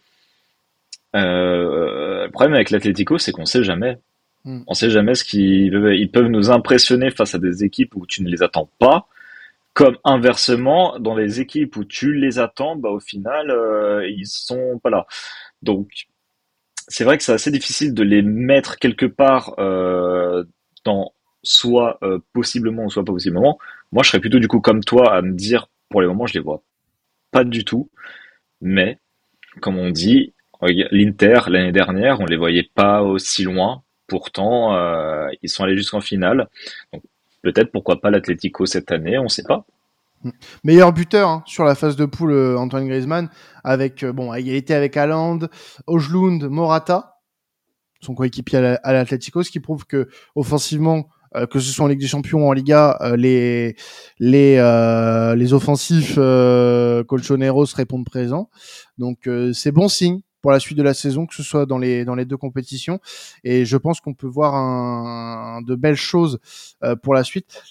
[1.16, 3.98] euh, le problème avec l'Atlético, c'est qu'on sait jamais.
[4.46, 4.62] Mm.
[4.68, 8.24] On sait jamais ce qu'ils ils peuvent nous impressionner face à des équipes où tu
[8.24, 9.08] ne les attends pas,
[9.74, 14.80] comme inversement, dans les équipes où tu les attends, bah au final, euh, ils sont
[14.84, 15.06] pas là.
[15.62, 16.08] Donc,
[16.88, 20.44] c'est vrai que c'est assez difficile de les mettre quelque part euh,
[20.86, 23.60] dans soit euh, possiblement ou soit pas possiblement.
[23.92, 26.34] Moi, je serais plutôt du coup comme toi à me dire pour le moment, je
[26.34, 26.64] les vois
[27.32, 27.90] pas du tout.
[28.62, 29.00] Mais,
[29.62, 33.84] comme on dit, l'Inter, l'année dernière, on les voyait pas aussi loin.
[34.08, 36.50] Pourtant, euh, ils sont allés jusqu'en finale.
[36.94, 37.04] Donc,
[37.42, 39.66] peut-être pourquoi pas l'Atlético cette année, on sait pas.
[40.64, 43.30] Meilleur buteur hein, sur la phase de poule, euh, Antoine Griezmann,
[43.64, 45.40] avec euh, bon, égalité avec Haaland,
[45.88, 47.16] Ojlund, Morata,
[48.02, 52.02] son coéquipier à l'Atlético, ce qui prouve que offensivement, euh, que ce soit en Ligue
[52.02, 53.76] des Champions ou en Liga, les
[54.20, 58.50] les euh, les offensifs Colchoneros répondent présents.
[58.98, 62.06] Donc c'est bon signe pour la suite de la saison, que ce soit dans les
[62.06, 63.00] dans les deux compétitions.
[63.44, 66.40] Et je pense qu'on peut voir de belles choses
[67.04, 67.62] pour la suite.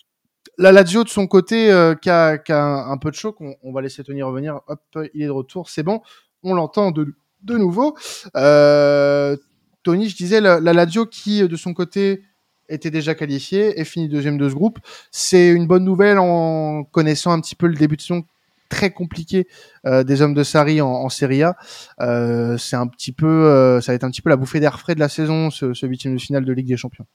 [0.59, 4.03] La Lazio de son côté, euh, qui, a, un, peu de choc, on, va laisser
[4.03, 4.61] Tony revenir.
[4.67, 4.81] Hop,
[5.15, 6.01] il est de retour, c'est bon,
[6.43, 7.97] on l'entend de, de nouveau.
[8.37, 9.37] Euh,
[9.85, 12.25] Tony, je disais la, la Lazio qui de son côté
[12.69, 14.81] était déjà qualifié et fini deuxième de ce groupe.
[15.13, 18.25] C'est une bonne nouvelle en connaissant un petit peu le début de saison
[18.69, 19.47] très compliqué
[19.87, 21.57] euh, des hommes de Sarri en, en Serie A.
[22.01, 24.79] Euh, c'est un petit peu, euh, ça va être un petit peu la bouffée d'air
[24.79, 27.07] frais de la saison, ce huitième de finale de Ligue des Champions.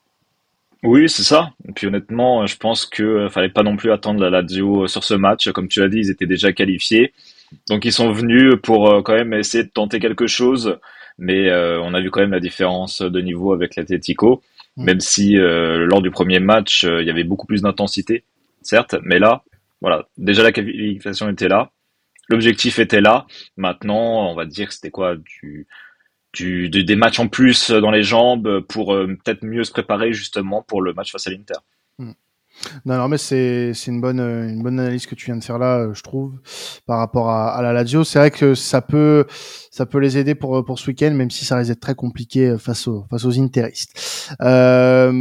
[0.83, 1.51] Oui, c'est ça.
[1.67, 5.13] Et puis honnêtement, je pense que fallait pas non plus attendre la Lazio sur ce
[5.13, 5.49] match.
[5.51, 7.13] Comme tu l'as dit, ils étaient déjà qualifiés.
[7.69, 10.77] Donc ils sont venus pour quand même essayer de tenter quelque chose.
[11.17, 14.41] Mais on a vu quand même la différence de niveau avec l'Atletico.
[14.75, 14.83] Mm.
[14.83, 18.25] Même si lors du premier match, il y avait beaucoup plus d'intensité,
[18.61, 19.43] certes, mais là,
[19.83, 21.71] voilà, déjà la qualification était là,
[22.29, 23.27] l'objectif était là.
[23.57, 25.67] Maintenant, on va dire c'était quoi du,
[26.33, 30.63] du, des matchs en plus dans les jambes pour euh, peut-être mieux se préparer justement
[30.63, 31.59] pour le match face à l'Inter.
[32.85, 35.89] Non, non, mais c'est une bonne une bonne analyse que tu viens de faire là,
[35.93, 36.33] je trouve,
[36.85, 38.03] par rapport à, à la Lazio.
[38.03, 39.25] C'est vrai que ça peut
[39.71, 42.55] ça peut les aider pour pour ce week-end, même si ça risque d'être très compliqué
[42.57, 44.29] face aux face aux Interistes.
[44.41, 45.11] Euh,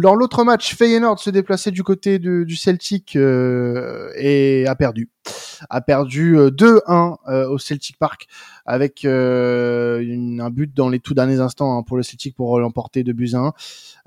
[0.00, 5.10] dans l'autre match, Feyenoord se déplaçait du côté du, du Celtic euh, et a perdu,
[5.70, 8.26] a perdu 2-1 euh, euh, au Celtic Park
[8.66, 12.58] avec euh, une, un but dans les tout derniers instants hein, pour le Celtic pour
[12.60, 13.52] l'emporter de buts à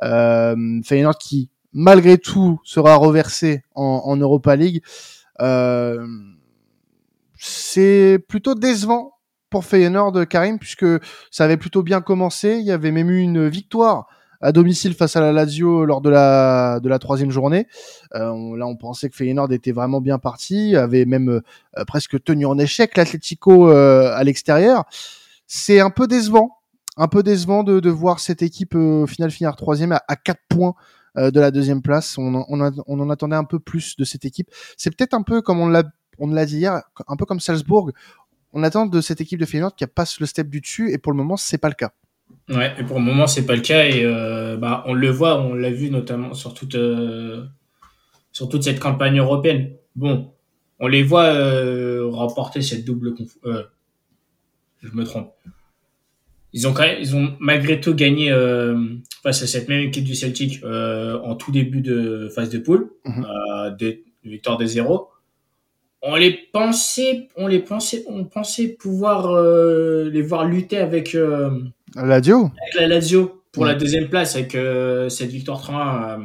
[0.01, 0.81] 1.
[0.83, 4.81] Feyenoord qui malgré tout sera reversé en, en Europa League.
[5.39, 6.05] Euh,
[7.37, 9.13] c'est plutôt décevant
[9.51, 10.87] pour Feyenoord, Karim, puisque
[11.31, 12.57] ça avait plutôt bien commencé.
[12.57, 14.07] Il y avait même eu une victoire
[14.41, 17.67] à domicile face à la Lazio lors de la de la troisième journée.
[18.15, 22.45] Euh, là, on pensait que Feyenoord était vraiment bien parti, avait même euh, presque tenu
[22.47, 24.85] en échec l'Atlético euh, à l'extérieur.
[25.45, 26.57] C'est un peu décevant,
[26.97, 30.15] un peu décevant de, de voir cette équipe euh, au final finir troisième à, à
[30.15, 30.73] 4 points
[31.17, 32.17] de la deuxième place.
[32.17, 34.49] On, en attendait un peu plus de cette équipe.
[34.77, 37.91] C'est peut-être un peu comme on l'a dit hier, un peu comme Salzbourg.
[38.53, 41.11] On attend de cette équipe de Feyenoord qui passe le step du dessus et pour
[41.11, 41.91] le moment c'est pas le cas.
[42.49, 45.41] Ouais, et pour le moment c'est pas le cas et euh, bah on le voit,
[45.41, 47.45] on l'a vu notamment sur toute euh,
[48.31, 49.73] sur toute cette campagne européenne.
[49.95, 50.33] Bon,
[50.79, 53.63] on les voit euh, remporter cette double euh,
[54.81, 55.33] je me trompe
[56.53, 58.75] ils ont quand même, ils ont malgré tout gagné euh,
[59.23, 62.91] face à cette même équipe du Celtic euh, en tout début de phase de poule,
[63.05, 63.25] mm -hmm.
[63.25, 65.09] euh, de, victoire de 0
[66.01, 69.21] On les pensait, on les pensait, on pensait pouvoir
[70.15, 74.51] les voir lutter avec la Lazio, avec la Lazio pour la deuxième place avec
[75.09, 76.19] cette victoire 3 à,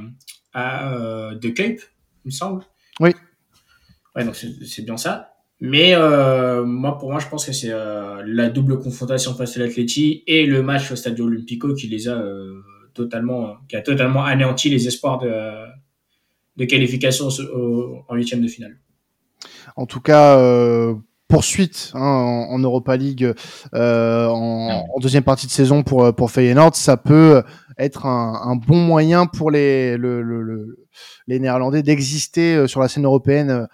[0.54, 1.80] à De Cape,
[2.24, 2.62] il me semble.
[3.00, 3.12] Oui.
[4.14, 5.31] Ouais, donc c'est bien ça.
[5.64, 9.60] Mais euh, moi, pour moi, je pense que c'est euh, la double confrontation face à
[9.60, 12.60] l'Atleti et le match au Stadio Olimpico qui les a euh,
[12.94, 15.30] totalement, qui a totalement anéanti les espoirs de,
[16.56, 17.28] de qualification
[18.08, 18.76] en huitième de finale.
[19.76, 20.36] En tout cas,
[21.32, 23.32] poursuite hein, en, Europa League
[23.72, 27.42] en, deuxième partie de saison pour pour Feyenoord, ça peut
[27.78, 29.96] être un, bon moyen pour les
[31.26, 33.66] les Néerlandais d'exister sur la scène européenne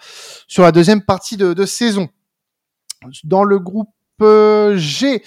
[0.46, 2.08] sur la deuxième partie de, de saison.
[3.24, 3.90] Dans le groupe
[4.76, 5.22] G,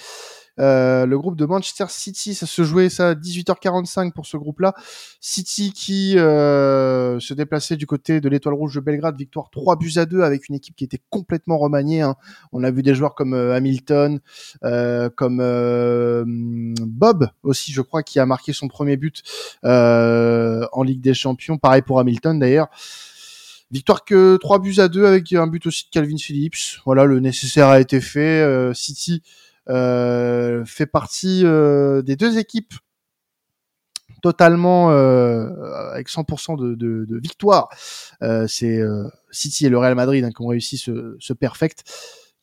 [0.60, 4.74] euh, le groupe de Manchester City, ça se jouait ça à 18h45 pour ce groupe-là.
[5.20, 9.92] City qui euh, se déplaçait du côté de l'Étoile Rouge de Belgrade, victoire 3 buts
[9.96, 12.02] à 2 avec une équipe qui était complètement remaniée.
[12.02, 12.16] Hein.
[12.52, 14.20] On a vu des joueurs comme euh, Hamilton,
[15.16, 15.38] comme
[16.80, 19.22] Bob aussi, je crois, qui a marqué son premier but
[19.62, 21.58] en Ligue des Champions.
[21.58, 22.68] Pareil pour Hamilton d'ailleurs.
[23.70, 26.80] Victoire que 3 buts à 2 avec un but aussi de Calvin Phillips.
[26.84, 28.74] Voilà, le nécessaire a été fait.
[28.74, 29.22] City
[29.66, 32.74] fait partie euh, des deux équipes
[34.22, 35.50] totalement euh,
[35.92, 37.68] avec 100% de, de, victoire.
[38.22, 38.80] Euh, c'est
[39.32, 41.82] City et le Real Madrid hein, qui ont réussi ce, ce perfect.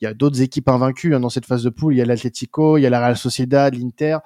[0.02, 1.94] Il y a d'autres équipes invaincues hein, dans cette phase de poule.
[1.94, 4.18] Il y a l'Atlético, il y a la Real Sociedad, l'Inter,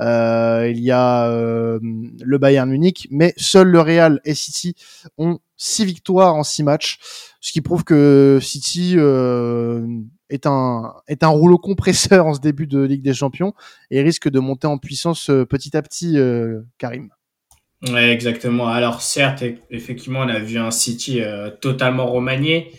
[0.00, 4.74] euh, il y a euh, le Bayern Munich, mais seuls le Real et City
[5.18, 6.98] ont six victoires en six matchs,
[7.40, 9.86] ce qui prouve que City euh,
[10.28, 13.54] est un est un rouleau compresseur en ce début de Ligue des Champions
[13.90, 17.10] et risque de monter en puissance euh, petit à petit, euh, Karim.
[17.88, 18.68] Ouais, exactement.
[18.68, 22.72] Alors certes, effectivement, on a vu un City euh, totalement remanié,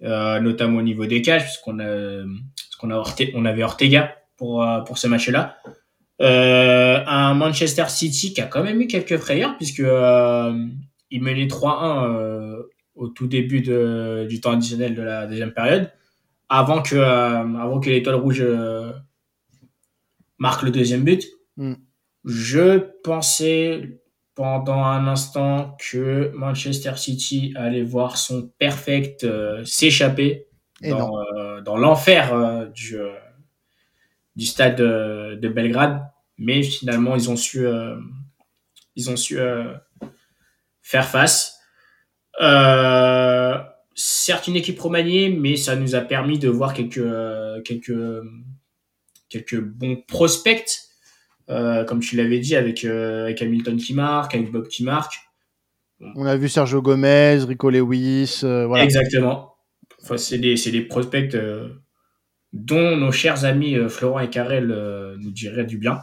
[0.00, 2.24] notamment au niveau des cages, puisqu'on a,
[2.80, 5.58] qu'on a on avait Ortega pour pour ce match-là.
[6.20, 12.62] un Manchester City qui a quand même eu quelques frayeurs puisque il menait 3-1
[12.94, 15.90] au tout début de, du temps additionnel de la deuxième période
[16.48, 18.92] avant que, euh, avant que l'étoile rouge euh,
[20.38, 21.26] marque le deuxième but.
[21.56, 21.74] Mm.
[22.24, 24.00] Je pensais
[24.38, 30.46] pendant un instant que Manchester City allait voir son perfect euh, s'échapper
[30.80, 31.12] dans,
[31.62, 32.96] dans l'enfer du,
[34.36, 36.02] du stade de, Belgrade.
[36.36, 37.66] Mais finalement, ils ont su,
[38.94, 39.38] ils ont su
[40.82, 41.58] faire face.
[42.40, 43.58] Euh,
[43.94, 48.22] certes une équipe remaniée, mais ça nous a permis de voir quelques, euh, quelques,
[49.28, 50.87] quelques bons prospects, euh,
[51.48, 55.14] comme tu l'avais dit, avec, euh, avec Hamilton qui marque, avec Bob qui marque.
[56.14, 58.84] On a vu Sergio Gomez, Rico Lewis, voilà.
[58.84, 59.54] Exactement.
[60.02, 61.36] Enfin, c'est des, des, prospects
[62.52, 64.68] dont nos chers amis Florent et Carrel
[65.18, 66.02] nous diraient du bien.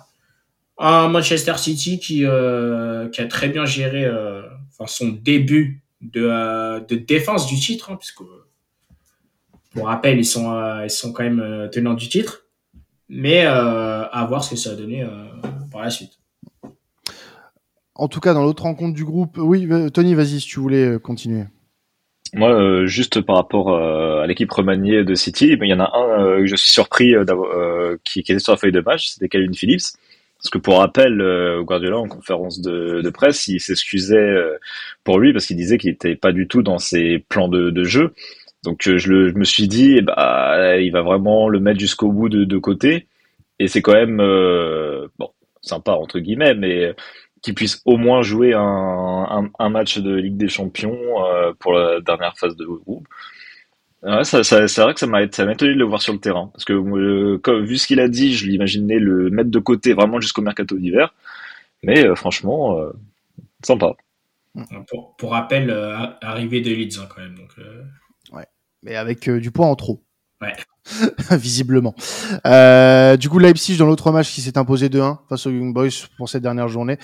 [0.78, 4.06] Un Manchester City qui, qui a très bien géré
[4.78, 8.22] enfin, son début de, euh, de défense du titre, hein, puisque
[9.72, 12.46] pour rappel, ils sont, euh, ils sont quand même euh, tenants du titre,
[13.10, 13.46] mais
[14.12, 15.06] à voir ce que ça va donner
[15.72, 16.14] par la suite.
[17.96, 21.44] En tout cas, dans l'autre rencontre du groupe, oui, Tony, vas-y si tu voulais continuer.
[22.34, 26.48] Moi, juste par rapport à l'équipe remaniée de City, il y en a un que
[26.48, 27.14] je suis surpris
[28.04, 29.96] qui, qui, était sur la feuille de match, c'était Calvin Phillips.
[30.46, 34.60] Parce que pour rappel, euh, Guardiola en conférence de, de presse, il s'excusait euh,
[35.04, 37.84] pour lui parce qu'il disait qu'il n'était pas du tout dans ses plans de, de
[37.84, 38.14] jeu.
[38.64, 41.80] Donc euh, je, le, je me suis dit, eh bah, il va vraiment le mettre
[41.80, 43.08] jusqu'au bout de, de côté.
[43.60, 44.18] Et c'est quand même
[45.18, 46.96] bon sympa entre guillemets, mais
[47.42, 50.98] qu'il puisse au moins jouer un, un, un, match de Ligue des Champions
[51.60, 53.08] pour la dernière phase de groupe.
[54.06, 56.52] Ouais, ça, ça, c'est vrai que ça m'a étonné de le voir sur le terrain
[56.54, 60.22] parce que euh, vu ce qu'il a dit, je l'imaginais le mettre de côté vraiment
[60.22, 61.16] jusqu'au mercato d'hiver.
[61.82, 62.92] Mais euh, franchement, euh,
[63.64, 63.94] sympa.
[64.88, 65.72] Pour, pour rappel,
[66.22, 67.36] arrivée de Leeds hein, quand même.
[67.36, 67.52] Donc,
[68.32, 68.46] Ouais,
[68.84, 70.04] mais avec du poids en trop.
[70.40, 70.54] Ouais.
[71.32, 71.96] visiblement.
[72.46, 75.90] Euh, du coup, Leipzig dans l'autre match qui s'est imposé 2-1 face aux Young Boys
[76.18, 76.98] pour cette dernière journée.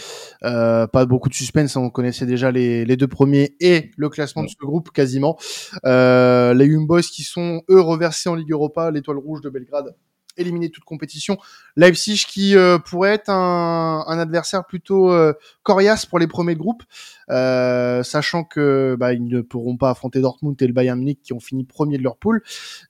[0.43, 1.81] Euh, pas beaucoup de suspense, hein.
[1.81, 5.37] on connaissait déjà les, deux premiers et le classement de ce groupe quasiment.
[5.85, 9.95] Euh, les Young Boys qui sont eux reversés en Ligue Europa, l'étoile rouge de Belgrade
[10.37, 11.37] éliminer toute compétition.
[11.75, 16.83] Leipzig qui euh, pourrait être un, un adversaire plutôt euh, coriace pour les premiers groupes,
[17.29, 21.33] euh, sachant que bah, ils ne pourront pas affronter Dortmund et le Bayern Munich qui
[21.33, 22.41] ont fini premier de leur poule,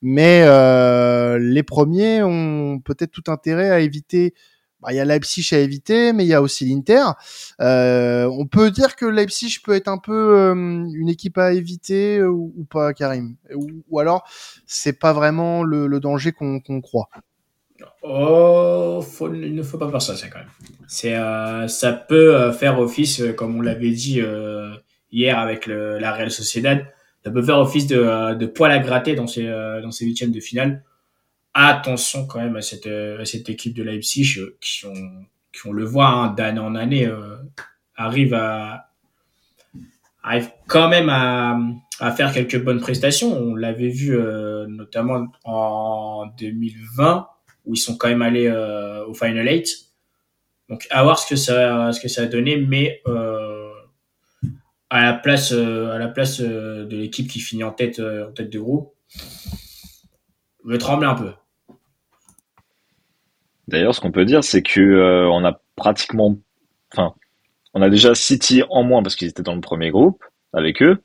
[0.02, 4.34] mais euh, les premiers ont peut-être tout intérêt à éviter.
[4.82, 7.04] Bah, il y a Leipzig à éviter, mais il y a aussi l'Inter.
[7.60, 12.92] on peut dire que Leipzig peut être un peu une équipe à éviter ou, pas,
[12.94, 14.28] Karim, ou, ou alors
[14.66, 17.10] c'est pas vraiment le, le danger qu'on croit.
[18.02, 19.04] Oh,
[19.34, 20.48] il ne faut pas faire ça, ça quand même.
[20.88, 24.22] C'est, euh, ça peut euh, faire office, euh, comme on l'avait dit
[25.12, 26.86] hier avec le, la Real Sociedad,
[27.24, 30.40] ça peut faire office de, de poil à gratter dans ces, dans ces huitièmes de
[30.40, 30.84] finale.
[31.54, 35.84] Attention quand même à cette, à cette équipe de Leipzig qui, ont, qui on le
[35.84, 37.08] voit hein, d'année en année,
[37.96, 38.34] arrive
[40.24, 41.60] arrive quand même à,
[42.00, 43.38] à faire quelques bonnes prestations.
[43.38, 44.18] On l'avait vu
[44.68, 47.28] notamment en 2020
[47.66, 49.68] où ils sont quand même allés euh, au Final 8.
[50.70, 53.72] Donc à voir ce que ça, ce que ça a donné, mais euh,
[54.90, 58.60] à la place, à la place de l'équipe qui finit en tête, en tête de
[58.60, 58.94] groupe,
[60.68, 61.32] je tremble un peu.
[63.68, 66.38] D'ailleurs, ce qu'on peut dire, c'est que on a pratiquement,
[66.94, 67.16] enfin,
[67.74, 71.02] on a déjà City en moins parce qu'ils étaient dans le premier groupe avec eux.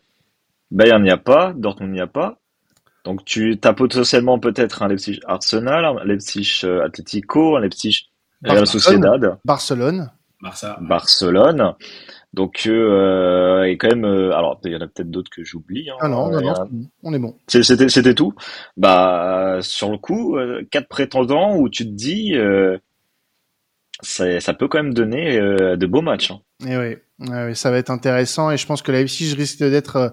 [0.71, 2.41] Bayern n'y a pas, Dortmund n'y a pas.
[3.07, 8.09] Donc tu as potentiellement peut-être un Leipzig Arsenal, un Leipzig euh, Atletico, un Leipzig
[8.43, 9.39] Real Sociedad.
[9.45, 10.11] Barcelone.
[10.43, 10.77] Barça.
[10.81, 11.75] Barcelone.
[12.35, 15.89] Donc euh, et quand même, euh, alors il y en a peut-être d'autres que j'oublie.
[15.89, 17.37] Hein, ah non, non, non, on est bon.
[17.47, 18.35] C'était c'était tout.
[18.77, 20.37] Bah sur le coup,
[20.73, 22.35] quatre prétendants où tu te dis
[24.01, 26.33] ça, ça peut quand même donner de beaux matchs.
[26.33, 26.41] Hein.
[26.67, 26.97] Et eh oui.
[27.55, 30.11] Ça va être intéressant et je pense que la je risque d'être euh,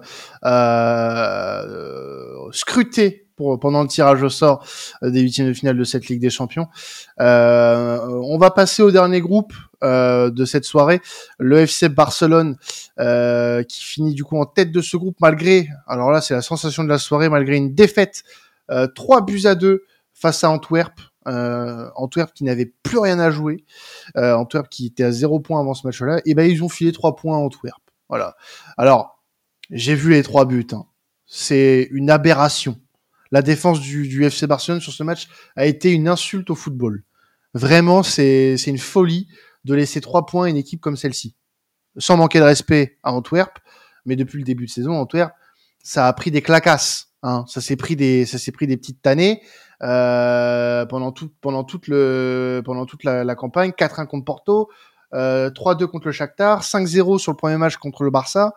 [1.62, 4.66] euh, scruté pour, pendant le tirage au sort
[5.02, 6.68] euh, des huitièmes de finale de cette Ligue des Champions.
[7.20, 9.52] Euh, on va passer au dernier groupe
[9.82, 11.00] euh, de cette soirée,
[11.38, 12.56] le FC Barcelone
[13.68, 16.84] qui finit du coup en tête de ce groupe malgré, alors là c'est la sensation
[16.84, 18.22] de la soirée, malgré une défaite
[18.68, 19.84] 3 buts à 2
[20.14, 20.94] face à Antwerp.
[21.26, 23.64] Euh, Antwerp qui n'avait plus rien à jouer,
[24.16, 26.92] euh, Antwerp qui était à zéro point avant ce match-là, et ben ils ont filé
[26.92, 27.80] trois points à Antwerp.
[28.08, 28.36] Voilà.
[28.76, 29.22] Alors
[29.70, 30.66] j'ai vu les trois buts.
[30.72, 30.84] Hein.
[31.26, 32.78] C'est une aberration.
[33.30, 37.02] La défense du, FC Barcelone sur ce match a été une insulte au football.
[37.54, 39.28] Vraiment, c'est une folie
[39.64, 41.34] de laisser trois points à une équipe comme celle-ci.
[41.96, 43.58] Sans manquer de respect à Antwerp,
[44.04, 45.32] mais depuis le début de saison, Antwerp,
[45.82, 47.08] ça a pris des clacasses.
[47.22, 47.44] Hein.
[47.48, 49.40] Ça s'est pris des, ça s'est pris des petites tannées.
[49.82, 54.70] Euh, pendant tout, pendant toute la, campagne, 4-1 contre Porto,
[55.14, 58.54] euh, 3-2 contre le Shakhtar, 5-0 sur le premier match contre le Barça.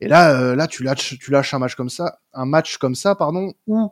[0.00, 2.94] Et là, euh, là, tu lâches, tu lâches un match comme ça, un match comme
[2.94, 3.90] ça, pardon, où,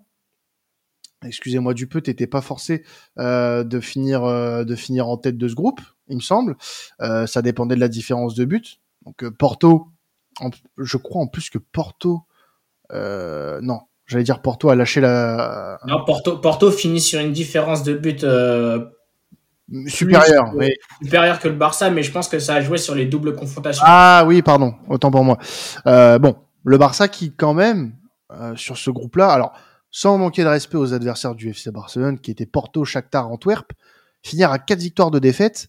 [1.24, 2.84] excusez-moi du peu, t'étais pas forcé
[3.18, 6.56] euh, de finir, euh, de finir en tête de ce groupe, il me semble.
[7.00, 8.80] ça dépendait de la différence de but.
[9.06, 9.88] Donc Porto,
[10.76, 12.22] je crois en plus que Porto,
[12.90, 15.78] non, J'allais dire Porto a lâché la.
[15.86, 18.84] Non, Porto, Porto finit sur une différence de but euh,
[19.86, 20.70] supérieure, oui.
[21.02, 23.82] supérieure que le Barça, mais je pense que ça a joué sur les doubles confrontations.
[23.86, 25.38] Ah oui, pardon, autant pour moi.
[25.86, 27.94] Euh, bon, le Barça qui quand même
[28.32, 29.52] euh, sur ce groupe-là, alors
[29.90, 33.72] sans manquer de respect aux adversaires du FC Barcelone, qui étaient Porto, Shakhtar, Antwerp,
[34.22, 35.68] finir à quatre victoires de défaite.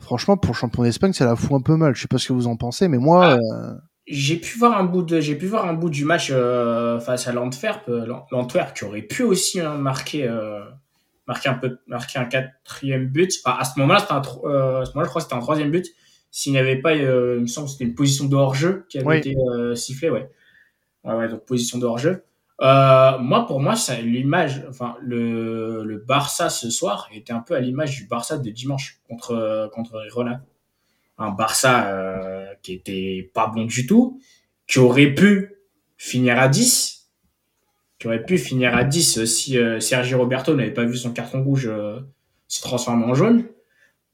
[0.00, 1.94] Franchement, pour champion d'Espagne, ça la fout un peu mal.
[1.94, 3.36] Je sais pas ce que vous en pensez, mais moi.
[3.38, 3.74] Ah
[4.06, 7.28] j'ai pu voir un bout de j'ai pu voir un bout du match euh, face
[7.28, 10.60] à l'Antwerp euh, l'Antwerp qui aurait pu aussi hein, marquer euh,
[11.28, 13.32] marquer un peu marquer un quatrième but.
[13.44, 15.70] Enfin, à ce moment-là c'était un euh, à ce moment-là je crois c'était un troisième
[15.70, 15.86] but.
[16.30, 19.18] S'il n'y avait pas il me semble que c'était une position de hors-jeu qui avait
[19.18, 19.36] été
[19.74, 20.30] sifflée ouais.
[21.04, 22.24] ouais ouais donc position de hors-jeu.
[22.60, 27.60] Moi pour moi c'est l'image enfin le le Barça ce soir était un peu à
[27.60, 30.40] l'image du Barça de dimanche contre contre Girona.
[31.18, 34.20] Un Barça euh, qui était pas bon du tout,
[34.66, 35.54] qui aurait pu
[35.96, 37.10] finir à 10,
[37.98, 41.42] qui aurait pu finir à 10 si euh, Sergio Roberto n'avait pas vu son carton
[41.42, 42.00] rouge euh,
[42.48, 43.46] se transformer en jaune.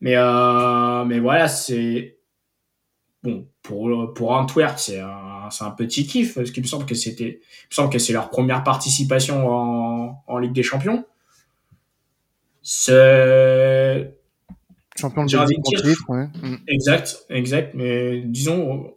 [0.01, 0.15] Mais,
[1.07, 2.19] mais voilà, c'est
[3.25, 7.41] bon pour pour Antwerp, c'est un, un petit kiff parce qu'il me semble que c'était,
[7.71, 11.05] me semble que c'est leur première participation en, en Ligue des Champions.
[14.99, 16.27] Champion de ouais.
[16.43, 16.57] Mm.
[16.67, 17.75] Exact, exact.
[17.75, 18.93] Mais disons,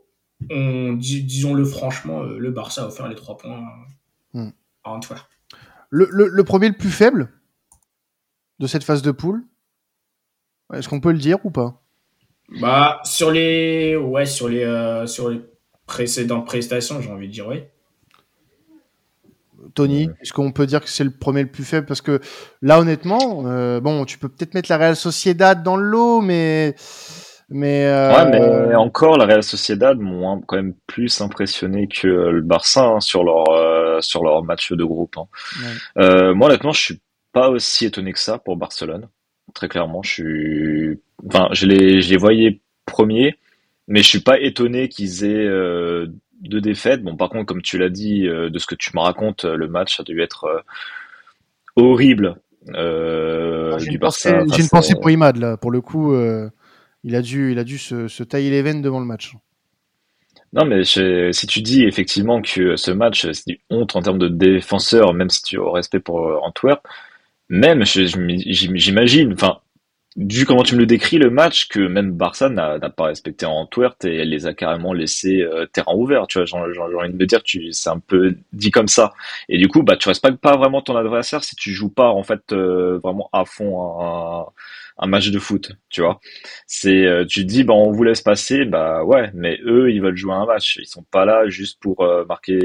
[0.50, 3.62] on, disons-le franchement, euh, le Barça a offert les trois points
[4.34, 4.50] mm.
[4.84, 5.28] à Antwerp.
[5.90, 7.30] Le, le, premier le plus faible
[8.60, 9.44] de cette phase de poule,
[10.74, 11.82] est-ce qu'on peut le dire ou pas?
[12.62, 15.42] Bah sur les, ouais, sur les, euh, sur les
[15.86, 17.64] précédentes prestations, j'ai envie de dire oui.
[19.74, 21.86] Tony, est-ce qu'on peut dire que c'est le premier le plus faible?
[21.86, 22.20] Parce que
[22.62, 26.76] là, honnêtement, euh, bon, tu peux peut-être mettre la Real Sociedad dans le lot, mais.
[27.54, 28.16] Mais, euh...
[28.16, 33.00] ouais, mais encore, la Real Sociedad m'ont quand même plus impressionné que le Barça hein,
[33.02, 35.18] sur leur euh, sur leur match de groupe.
[35.18, 36.34] Hein.
[36.34, 37.02] Moi, honnêtement, je suis
[37.34, 39.10] pas aussi étonné que ça pour Barcelone.
[39.54, 41.00] Très clairement, je suis.
[41.28, 43.36] Enfin, je les je les voyais premiers,
[43.90, 45.50] mais je suis pas étonné qu'ils aient
[46.42, 47.04] de défaites.
[47.04, 49.68] Bon, par contre, comme tu l'as dit, euh, de ce que tu me racontes, le
[49.68, 50.60] match a dû être euh,
[51.76, 52.38] horrible
[52.76, 54.44] euh, du Barça.
[54.54, 55.58] J'ai une pensée pour Imad là.
[55.58, 56.16] Pour le coup,
[57.04, 59.34] il a dû, il a dû se, tailler les veines devant le match.
[60.54, 64.28] Non, mais si tu dis effectivement que ce match, c'est une honte en termes de
[64.28, 66.86] défenseur, même si tu as respect pour euh, Antwerp,
[67.48, 69.60] même, j'imagine, enfin,
[70.18, 74.04] vu comment tu me le décris, le match, que même Barça n'a pas respecté Antwerp
[74.04, 77.26] et elle les a carrément laissés euh, terrain ouvert, tu vois, j'ai envie de me
[77.26, 77.40] dire,
[77.72, 79.14] c'est un peu dit comme ça.
[79.48, 82.24] Et du coup, bah, tu respectes pas vraiment ton adversaire si tu joues pas, en
[82.24, 84.46] fait, euh, vraiment à fond un,
[84.98, 86.20] un, match de foot, tu vois.
[86.68, 90.18] C'est, euh, tu dis, bah, on vous laisse passer, bah, ouais, mais eux, ils veulent
[90.18, 90.78] jouer un match.
[90.82, 92.60] Ils sont pas là juste pour marquer,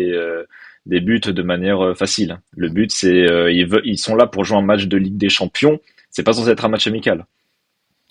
[0.86, 2.40] des buts de manière facile.
[2.56, 5.80] Le but, c'est, ils, ils sont là pour jouer un match de Ligue des Champions.
[6.10, 7.26] C'est pas censé être un match amical.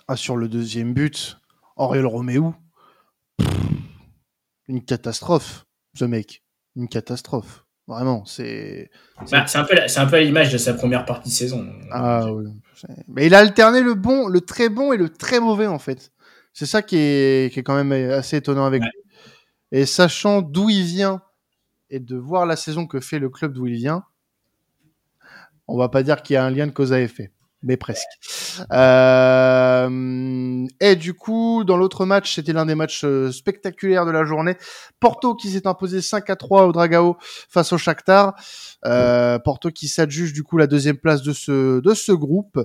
[0.07, 1.39] Ah, sur le deuxième but,
[1.77, 2.53] Auriel Roméo,
[4.67, 6.43] une catastrophe, ce mec.
[6.75, 7.65] Une catastrophe.
[7.87, 8.91] Vraiment, c'est.
[9.31, 11.67] Bah, c'est un peu, c'est un peu l'image de sa première partie de saison.
[11.91, 12.45] Ah oui.
[13.07, 16.11] Mais il a alterné le bon, le très bon et le très mauvais en fait.
[16.53, 18.91] C'est ça qui est, qui est quand même assez étonnant avec lui.
[19.71, 21.21] Et sachant d'où il vient
[21.89, 24.03] et de voir la saison que fait le club d'où il vient,
[25.67, 27.31] on va pas dire qu'il y a un lien de cause à effet
[27.65, 28.07] mais presque.
[28.71, 34.25] Euh, et du coup, dans l'autre match, c'était l'un des matchs euh, spectaculaires de la
[34.25, 34.57] journée.
[34.99, 37.17] Porto qui s'est imposé 5 à 3 au Dragao
[37.49, 38.35] face au Shakhtar.
[38.85, 42.59] Euh, Porto qui s'adjuge du coup la deuxième place de ce de ce groupe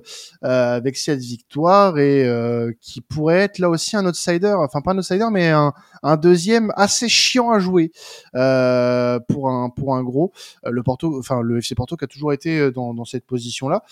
[0.44, 4.92] euh, avec cette victoire et euh, qui pourrait être là aussi un outsider, enfin pas
[4.92, 5.72] un outsider mais un,
[6.02, 7.90] un deuxième assez chiant à jouer
[8.34, 10.32] euh, pour un pour un gros.
[10.64, 13.82] le Porto, enfin le FC Porto qui a toujours été dans, dans cette position là.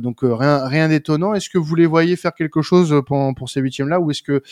[0.00, 1.29] donc rien rien d'étonnant.
[1.34, 4.22] Est-ce que vous les voyez faire quelque chose pour, pour ces huitièmes là ou est-ce
[4.22, 4.42] que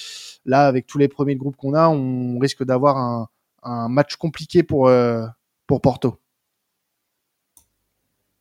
[0.45, 3.29] là avec tous les premiers groupes qu'on a, on risque d'avoir un,
[3.63, 4.91] un match compliqué pour
[5.67, 6.19] pour Porto?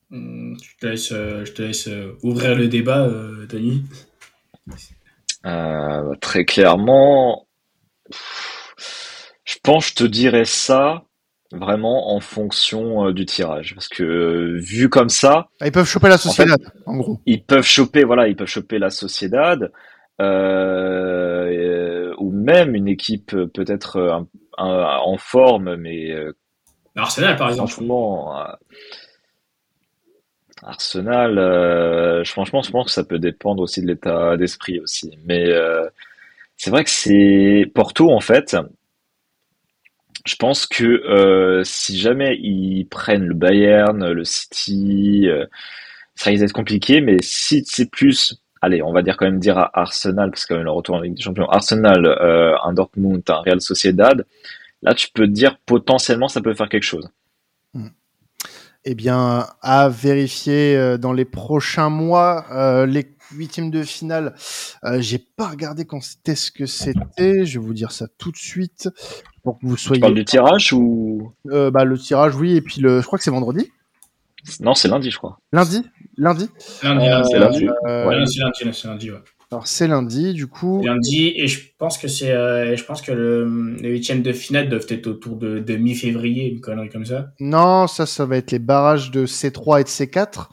[0.09, 3.83] Hmm, je te laisse, euh, je te laisse euh, ouvrir le débat, euh, Tony.
[6.21, 7.47] très clairement,
[9.43, 11.03] je pense je te dirais ça
[11.51, 13.75] vraiment en fonction du tirage.
[13.75, 15.49] Parce que vu comme ça.
[15.59, 17.19] Ah, ils peuvent choper la Sociedad, en, gros.
[17.25, 19.71] Ils peuvent choper, voilà, ils peuvent choper la Sociedad.
[20.19, 20.23] ou
[22.31, 24.25] même une équipe peut-être
[24.57, 26.15] en forme, mais.
[26.95, 27.71] Arsenal, par exemple.
[27.71, 28.33] Franchement
[30.63, 35.17] Arsenal, euh, franchement, je pense que ça peut dépendre aussi de l'état d'esprit aussi.
[35.25, 35.87] Mais euh,
[36.55, 38.57] c'est vrai que c'est Porto en fait.
[40.27, 45.27] Je pense que euh, si jamais ils prennent le Bayern, le City,
[46.15, 47.01] ça risque d'être compliqué.
[47.01, 50.53] Mais si c'est plus, allez, on va dire quand même dire à Arsenal, parce que
[50.53, 52.05] le retour en Ligue des Champions, Arsenal,
[52.63, 54.25] un Dortmund, un Real Sociedad,
[54.83, 57.09] là tu peux te dire potentiellement ça peut faire quelque chose.
[57.73, 57.87] Hmm
[58.89, 62.45] eh bien, à vérifier euh, dans les prochains mois.
[62.53, 64.33] Euh, les huitièmes de finale,
[64.85, 67.45] euh, j'ai pas regardé quand c'était ce que c'était.
[67.45, 68.87] Je vais vous dire ça tout de suite
[69.47, 69.99] pour que vous soyez.
[69.99, 71.31] Tu parles du tirage ou?
[71.51, 72.55] Euh, Bah le tirage, oui.
[72.55, 73.71] Et puis le, je crois que c'est vendredi.
[74.59, 75.39] Non, c'est lundi, je crois.
[75.53, 75.83] Lundi,
[76.17, 76.49] lundi?
[76.83, 77.29] Lundi, lundi.
[77.31, 77.65] c'est lundi.
[77.65, 78.23] Ouais.
[78.25, 79.17] c'est lundi, c'est lundi, ouais.
[79.49, 80.81] Alors c'est lundi, du coup.
[80.83, 84.67] Lundi, et je pense que c'est, euh, je pense que le, les huitièmes de finale
[84.67, 87.29] doivent être autour de, de mi-février, une connerie comme ça.
[87.39, 90.49] Non, ça, ça va être les barrages de C3 et de C4.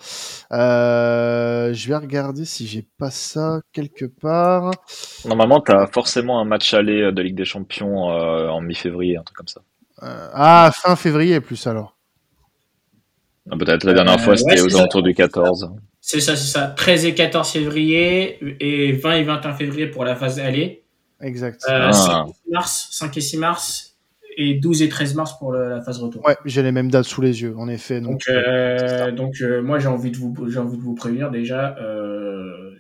[0.53, 4.71] Euh, je vais regarder si j'ai pas ça quelque part.
[5.25, 9.25] Normalement, tu as forcément un match aller de Ligue des Champions euh, en mi-février, un
[9.25, 9.63] truc comme ça.
[10.05, 11.97] Euh, ah, fin février plus alors.
[13.51, 15.73] Ah, peut-être la dernière fois, c'était aux alentours du 14.
[16.07, 16.67] C'est ça, c'est ça.
[16.67, 20.85] 13 et 14 février et 20 et 21 février pour la phase aller.
[21.23, 21.63] Exact.
[21.63, 22.27] 5, euh, ah.
[22.53, 23.97] mars, 5 et 6 mars
[24.37, 26.23] et 12 et 13 mars pour la phase retour.
[26.27, 28.03] Ouais, j'ai les mêmes dates sous les yeux, en effet.
[28.03, 31.31] Donc, donc, euh, donc euh, moi j'ai envie de vous j'ai envie de vous prévenir
[31.31, 32.14] déjà euh,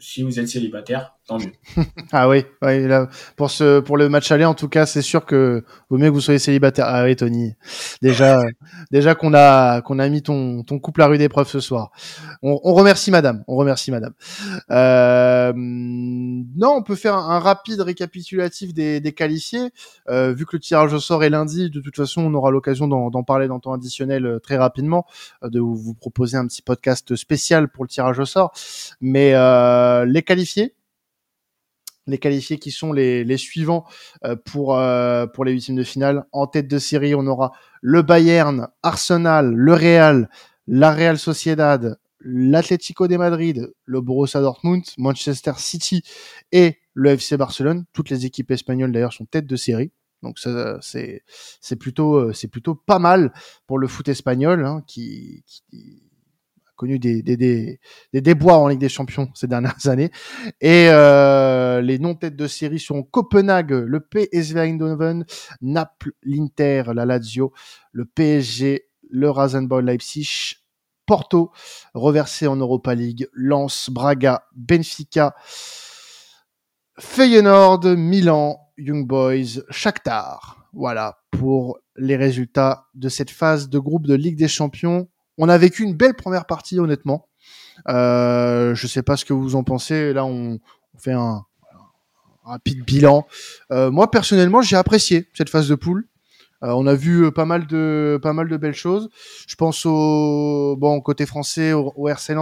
[0.00, 1.52] si vous êtes célibataire, tant mieux.
[2.12, 5.24] ah oui, ouais, là, pour ce pour le match aller en tout cas, c'est sûr
[5.26, 6.86] que vaut mieux que vous soyez célibataire.
[6.88, 7.54] Ah oui, Tony.
[8.02, 8.42] Déjà
[8.90, 11.90] déjà qu'on a qu'on a mis ton ton couple à rude épreuve ce soir.
[12.42, 14.12] On, on remercie madame, on remercie madame.
[14.70, 19.70] Euh, non, on peut faire un, un rapide récapitulatif des des qualifiés
[20.08, 23.22] vu que le tirage au sort est lundi de toute façon, on aura l'occasion d'en
[23.22, 25.06] parler dans temps additionnel euh, très rapidement,
[25.42, 28.52] euh, de vous proposer un petit podcast spécial pour le tirage au sort.
[29.00, 29.38] Mais euh,
[30.06, 30.74] les qualifiés,
[32.06, 33.84] les qualifiés qui sont les, suivants
[34.44, 34.78] pour
[35.34, 36.24] pour les huitièmes de finale.
[36.32, 40.28] En tête de série, on aura le Bayern, Arsenal, le Real,
[40.66, 46.02] la Real Sociedad, l'Atlético de Madrid, le Borussia Dortmund, Manchester City
[46.52, 47.84] et le FC Barcelone.
[47.92, 49.92] Toutes les équipes espagnoles d'ailleurs sont tête de série.
[50.22, 50.38] Donc
[50.80, 51.22] c'est
[51.60, 53.32] c'est plutôt euh, c'est plutôt pas mal
[53.66, 56.02] pour le foot espagnol hein, qui, qui,
[56.76, 57.80] connu des, des, des,
[58.12, 60.10] des en Ligue des Champions ces dernières années.
[60.60, 65.24] Et euh, les non-têtes de série sont Copenhague, le PSV Eindhoven,
[65.60, 67.52] Naples, l'Inter, la Lazio,
[67.92, 70.56] le PSG, le Rasenball Leipzig,
[71.06, 71.52] Porto,
[71.92, 75.34] reversé en Europa League, Lens, Braga, Benfica,
[76.98, 80.68] Feyenoord, Milan, Young Boys, Shakhtar.
[80.72, 85.08] Voilà pour les résultats de cette phase de groupe de Ligue des Champions.
[85.38, 87.28] On a vécu une belle première partie, honnêtement.
[87.88, 90.12] Euh, je sais pas ce que vous en pensez.
[90.12, 90.58] Là, on,
[90.98, 91.44] fait un,
[92.44, 93.26] rapide bilan.
[93.72, 96.06] Euh, moi, personnellement, j'ai apprécié cette phase de poule.
[96.62, 99.10] Euh, on a vu pas mal de pas mal de belles choses.
[99.46, 102.34] Je pense au bon côté français, au, au RC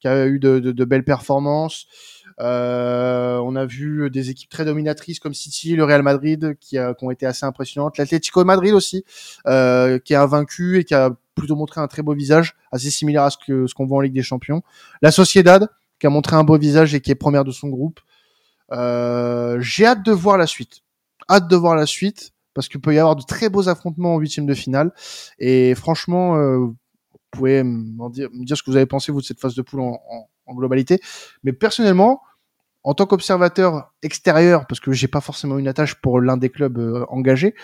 [0.00, 1.86] qui a eu de, belles performances.
[2.40, 7.10] Euh, on a vu des équipes très dominatrices comme City, le Real Madrid, qui, ont
[7.10, 7.98] été assez impressionnantes.
[7.98, 9.04] L'Atlético Madrid aussi,
[9.46, 11.10] euh, qui a vaincu et qui a
[11.40, 14.00] plutôt montré un très beau visage, assez similaire à ce que ce qu'on voit en
[14.00, 14.62] Ligue des Champions.
[15.02, 15.68] La Sociedad,
[15.98, 18.00] qui a montré un beau visage et qui est première de son groupe.
[18.72, 20.80] Euh, J'ai hâte de voir la suite.
[21.28, 24.18] Hâte de voir la suite parce qu'il peut y avoir de très beaux affrontements en
[24.18, 24.92] huitième de finale.
[25.38, 26.76] Et franchement, euh, vous
[27.30, 30.00] pouvez me dire, ce que vous avez pensé vous de cette phase de poule en,
[30.10, 31.00] en, en globalité.
[31.42, 32.22] Mais personnellement,
[32.82, 36.78] en tant qu'observateur extérieur, parce que j'ai pas forcément une attache pour l'un des clubs
[36.78, 37.54] euh, engagés,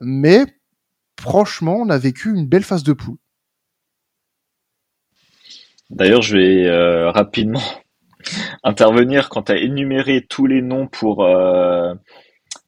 [0.00, 0.46] mais
[1.20, 3.18] franchement, on a vécu une belle phase de poule.
[5.90, 7.62] D'ailleurs, je vais euh, rapidement
[8.64, 11.94] intervenir quand tu as énuméré tous les noms pour euh,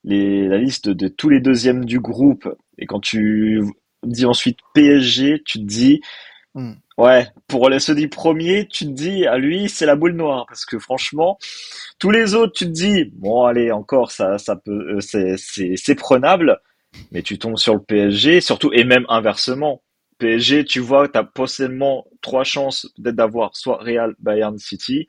[0.05, 2.48] les, la liste de tous les deuxièmes du groupe,
[2.78, 3.62] et quand tu
[4.05, 6.00] dis ensuite PSG, tu te dis,
[6.55, 6.72] mm.
[6.98, 10.44] ouais, pour les ceux du premier, tu te dis, à lui, c'est la boule noire,
[10.48, 11.38] parce que franchement,
[11.98, 16.61] tous les autres, tu te dis, bon, allez, encore, ça, ça peut, euh, c'est prenable,
[17.11, 19.82] mais tu tombes sur le PSG, surtout, et même inversement.
[20.18, 25.07] PSG, tu vois, tu as potentiellement trois chances peut-être d'avoir soit Real, Bayern, City.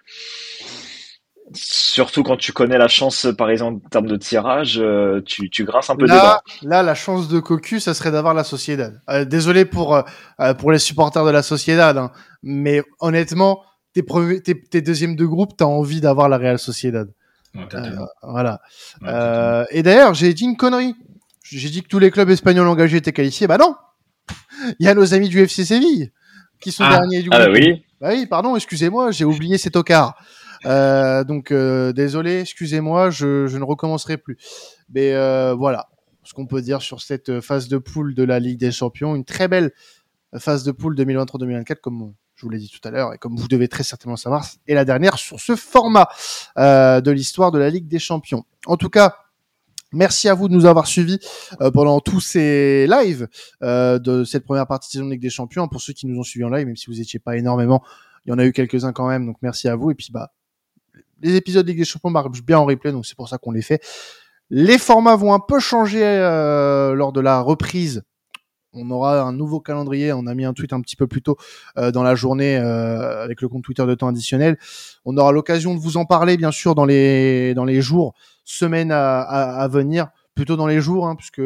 [1.53, 5.65] Surtout quand tu connais la chance, par exemple, en termes de tirage, euh, tu, tu
[5.65, 6.19] grinces un peu là, des
[6.65, 6.69] dents.
[6.69, 9.01] Là, la chance de cocu, ça serait d'avoir la Sociedad.
[9.09, 12.11] Euh, désolé pour, euh, pour les supporters de la Sociedad, hein,
[12.41, 13.61] mais honnêtement,
[13.93, 17.09] t'es, premiers, t'es, t'es deuxième de groupe, t'as envie d'avoir la Real Sociedad.
[17.55, 18.61] Ouais, Euh, voilà.
[19.03, 20.95] Euh, et d'ailleurs, j'ai dit une connerie.
[21.43, 23.47] J'ai dit que tous les clubs espagnols engagés étaient qualifiés.
[23.47, 23.75] Bah non
[24.79, 26.11] Il y a nos amis du FC Séville
[26.61, 26.97] qui sont Ah.
[26.97, 27.53] derniers du Ah groupe.
[27.53, 30.15] bah oui, Bah oui, pardon, excusez-moi, j'ai oublié cet tocard.
[30.65, 34.37] Euh, donc euh, désolé, excusez-moi, je, je ne recommencerai plus.
[34.89, 35.89] Mais euh, voilà
[36.23, 39.13] ce qu'on peut dire sur cette phase de poule de la Ligue des Champions.
[39.13, 39.71] Une très belle
[40.37, 43.49] phase de poule 2023-2024, comme je vous l'ai dit tout à l'heure, et comme vous
[43.49, 46.07] devez très certainement savoir, et la dernière sur ce format
[46.57, 48.45] euh, de l'histoire de la Ligue des Champions.
[48.65, 49.17] En tout cas,
[49.93, 51.19] Merci à vous de nous avoir suivis
[51.61, 53.27] euh, pendant tous ces lives
[53.61, 55.67] euh, de cette première partie de saison Ligue des Champions.
[55.67, 57.83] Pour ceux qui nous ont suivis en live, même si vous étiez pas énormément,
[58.25, 59.25] il y en a eu quelques-uns quand même.
[59.27, 59.91] Donc merci à vous.
[59.91, 60.31] Et puis bah,
[61.21, 63.51] les épisodes de Ligue des Champions marchent bien en replay, donc c'est pour ça qu'on
[63.51, 63.81] les fait.
[64.49, 68.03] Les formats vont un peu changer euh, lors de la reprise.
[68.73, 70.13] On aura un nouveau calendrier.
[70.13, 71.37] On a mis un tweet un petit peu plus tôt
[71.77, 74.57] euh, dans la journée euh, avec le compte Twitter de temps additionnel.
[75.05, 78.13] On aura l'occasion de vous en parler, bien sûr, dans les dans les jours,
[78.43, 81.41] semaines à, venir, plutôt dans les jours, hein, puisque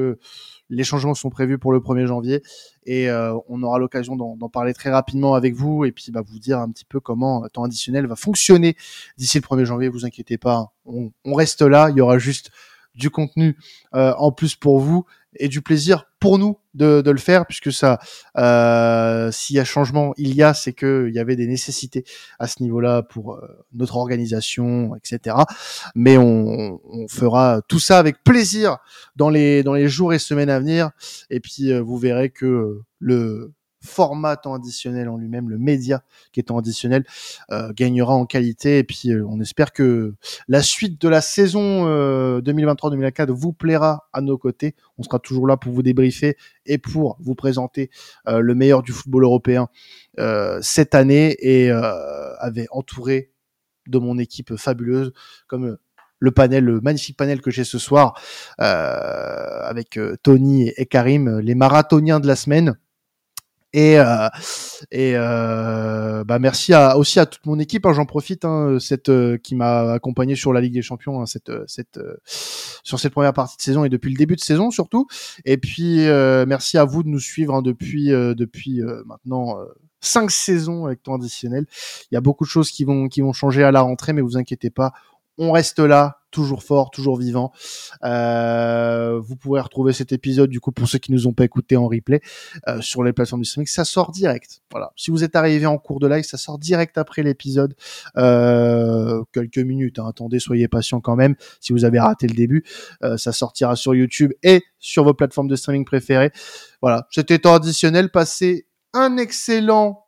[0.69, 2.41] les changements sont prévus pour le 1er janvier
[2.85, 6.39] et euh, on aura l'occasion d'en parler très rapidement avec vous et puis bah, vous
[6.39, 8.75] dire un petit peu comment temps additionnel va fonctionner
[9.17, 9.89] d'ici le 1er janvier.
[9.89, 11.89] Vous inquiétez pas, on reste là.
[11.89, 12.51] Il y aura juste
[12.97, 13.57] du contenu
[13.95, 15.05] euh, en plus pour vous
[15.39, 17.99] et du plaisir pour nous de, le faire puisque ça
[18.37, 22.05] euh, s'il y a changement il y a c'est que il y avait des nécessités
[22.39, 25.35] à ce niveau-là pour euh, notre organisation etc
[25.95, 28.77] mais on, on, fera tout ça avec plaisir
[29.15, 30.91] dans les dans les jours et semaines à venir.
[31.29, 33.53] Et puis euh, vous verrez que le
[33.87, 37.05] format temps additionnel en lui-même, le média qui est temps additionnel,
[37.51, 38.77] euh, gagnera en qualité.
[38.79, 40.13] Et puis, euh, on espère que
[40.47, 44.75] la suite de la saison euh, 2023-2024 vous plaira à nos côtés.
[44.97, 47.89] On sera toujours là pour vous débriefer et pour vous présenter
[48.27, 49.67] euh, le meilleur du football européen
[50.19, 53.31] euh, cette année et euh, avait entouré
[53.87, 55.13] de mon équipe fabuleuse
[55.47, 55.77] comme
[56.19, 58.19] le panel, le magnifique panel que j'ai ce soir
[58.59, 62.77] euh, avec euh, Tony et Karim, les marathoniens de la semaine.
[63.77, 64.27] Et, euh,
[64.89, 67.85] et euh, bah merci à, aussi à toute mon équipe.
[67.85, 71.27] Hein, J'en profite, hein, cette euh, qui m'a accompagné sur la Ligue des Champions, hein,
[71.27, 74.71] cette, cette euh, sur cette première partie de saison et depuis le début de saison
[74.71, 75.05] surtout.
[75.45, 79.59] Et puis euh, merci à vous de nous suivre hein, depuis euh, depuis euh, maintenant
[80.01, 81.67] cinq saisons avec temps additionnel.
[82.11, 84.21] Il y a beaucoup de choses qui vont qui vont changer à la rentrée, mais
[84.21, 84.91] vous inquiétez pas,
[85.37, 87.51] on reste là toujours fort, toujours vivant.
[88.03, 91.77] Euh, vous pourrez retrouver cet épisode, du coup, pour ceux qui nous ont pas écouté
[91.77, 92.21] en replay,
[92.67, 93.67] euh, sur les plateformes du streaming.
[93.67, 94.61] Ça sort direct.
[94.71, 94.91] Voilà.
[94.95, 97.75] Si vous êtes arrivé en cours de live, ça sort direct après l'épisode.
[98.17, 99.99] Euh, quelques minutes.
[99.99, 100.07] Hein.
[100.07, 101.35] Attendez, soyez patient quand même.
[101.59, 102.63] Si vous avez raté le début,
[103.03, 106.31] euh, ça sortira sur YouTube et sur vos plateformes de streaming préférées.
[106.81, 107.07] Voilà.
[107.11, 108.11] C'était traditionnel.
[108.11, 110.03] Passez un excellent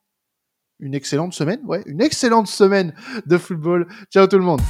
[0.80, 2.94] une excellente semaine, ouais, une excellente semaine
[3.26, 3.86] de football.
[4.12, 4.62] Ciao tout le monde.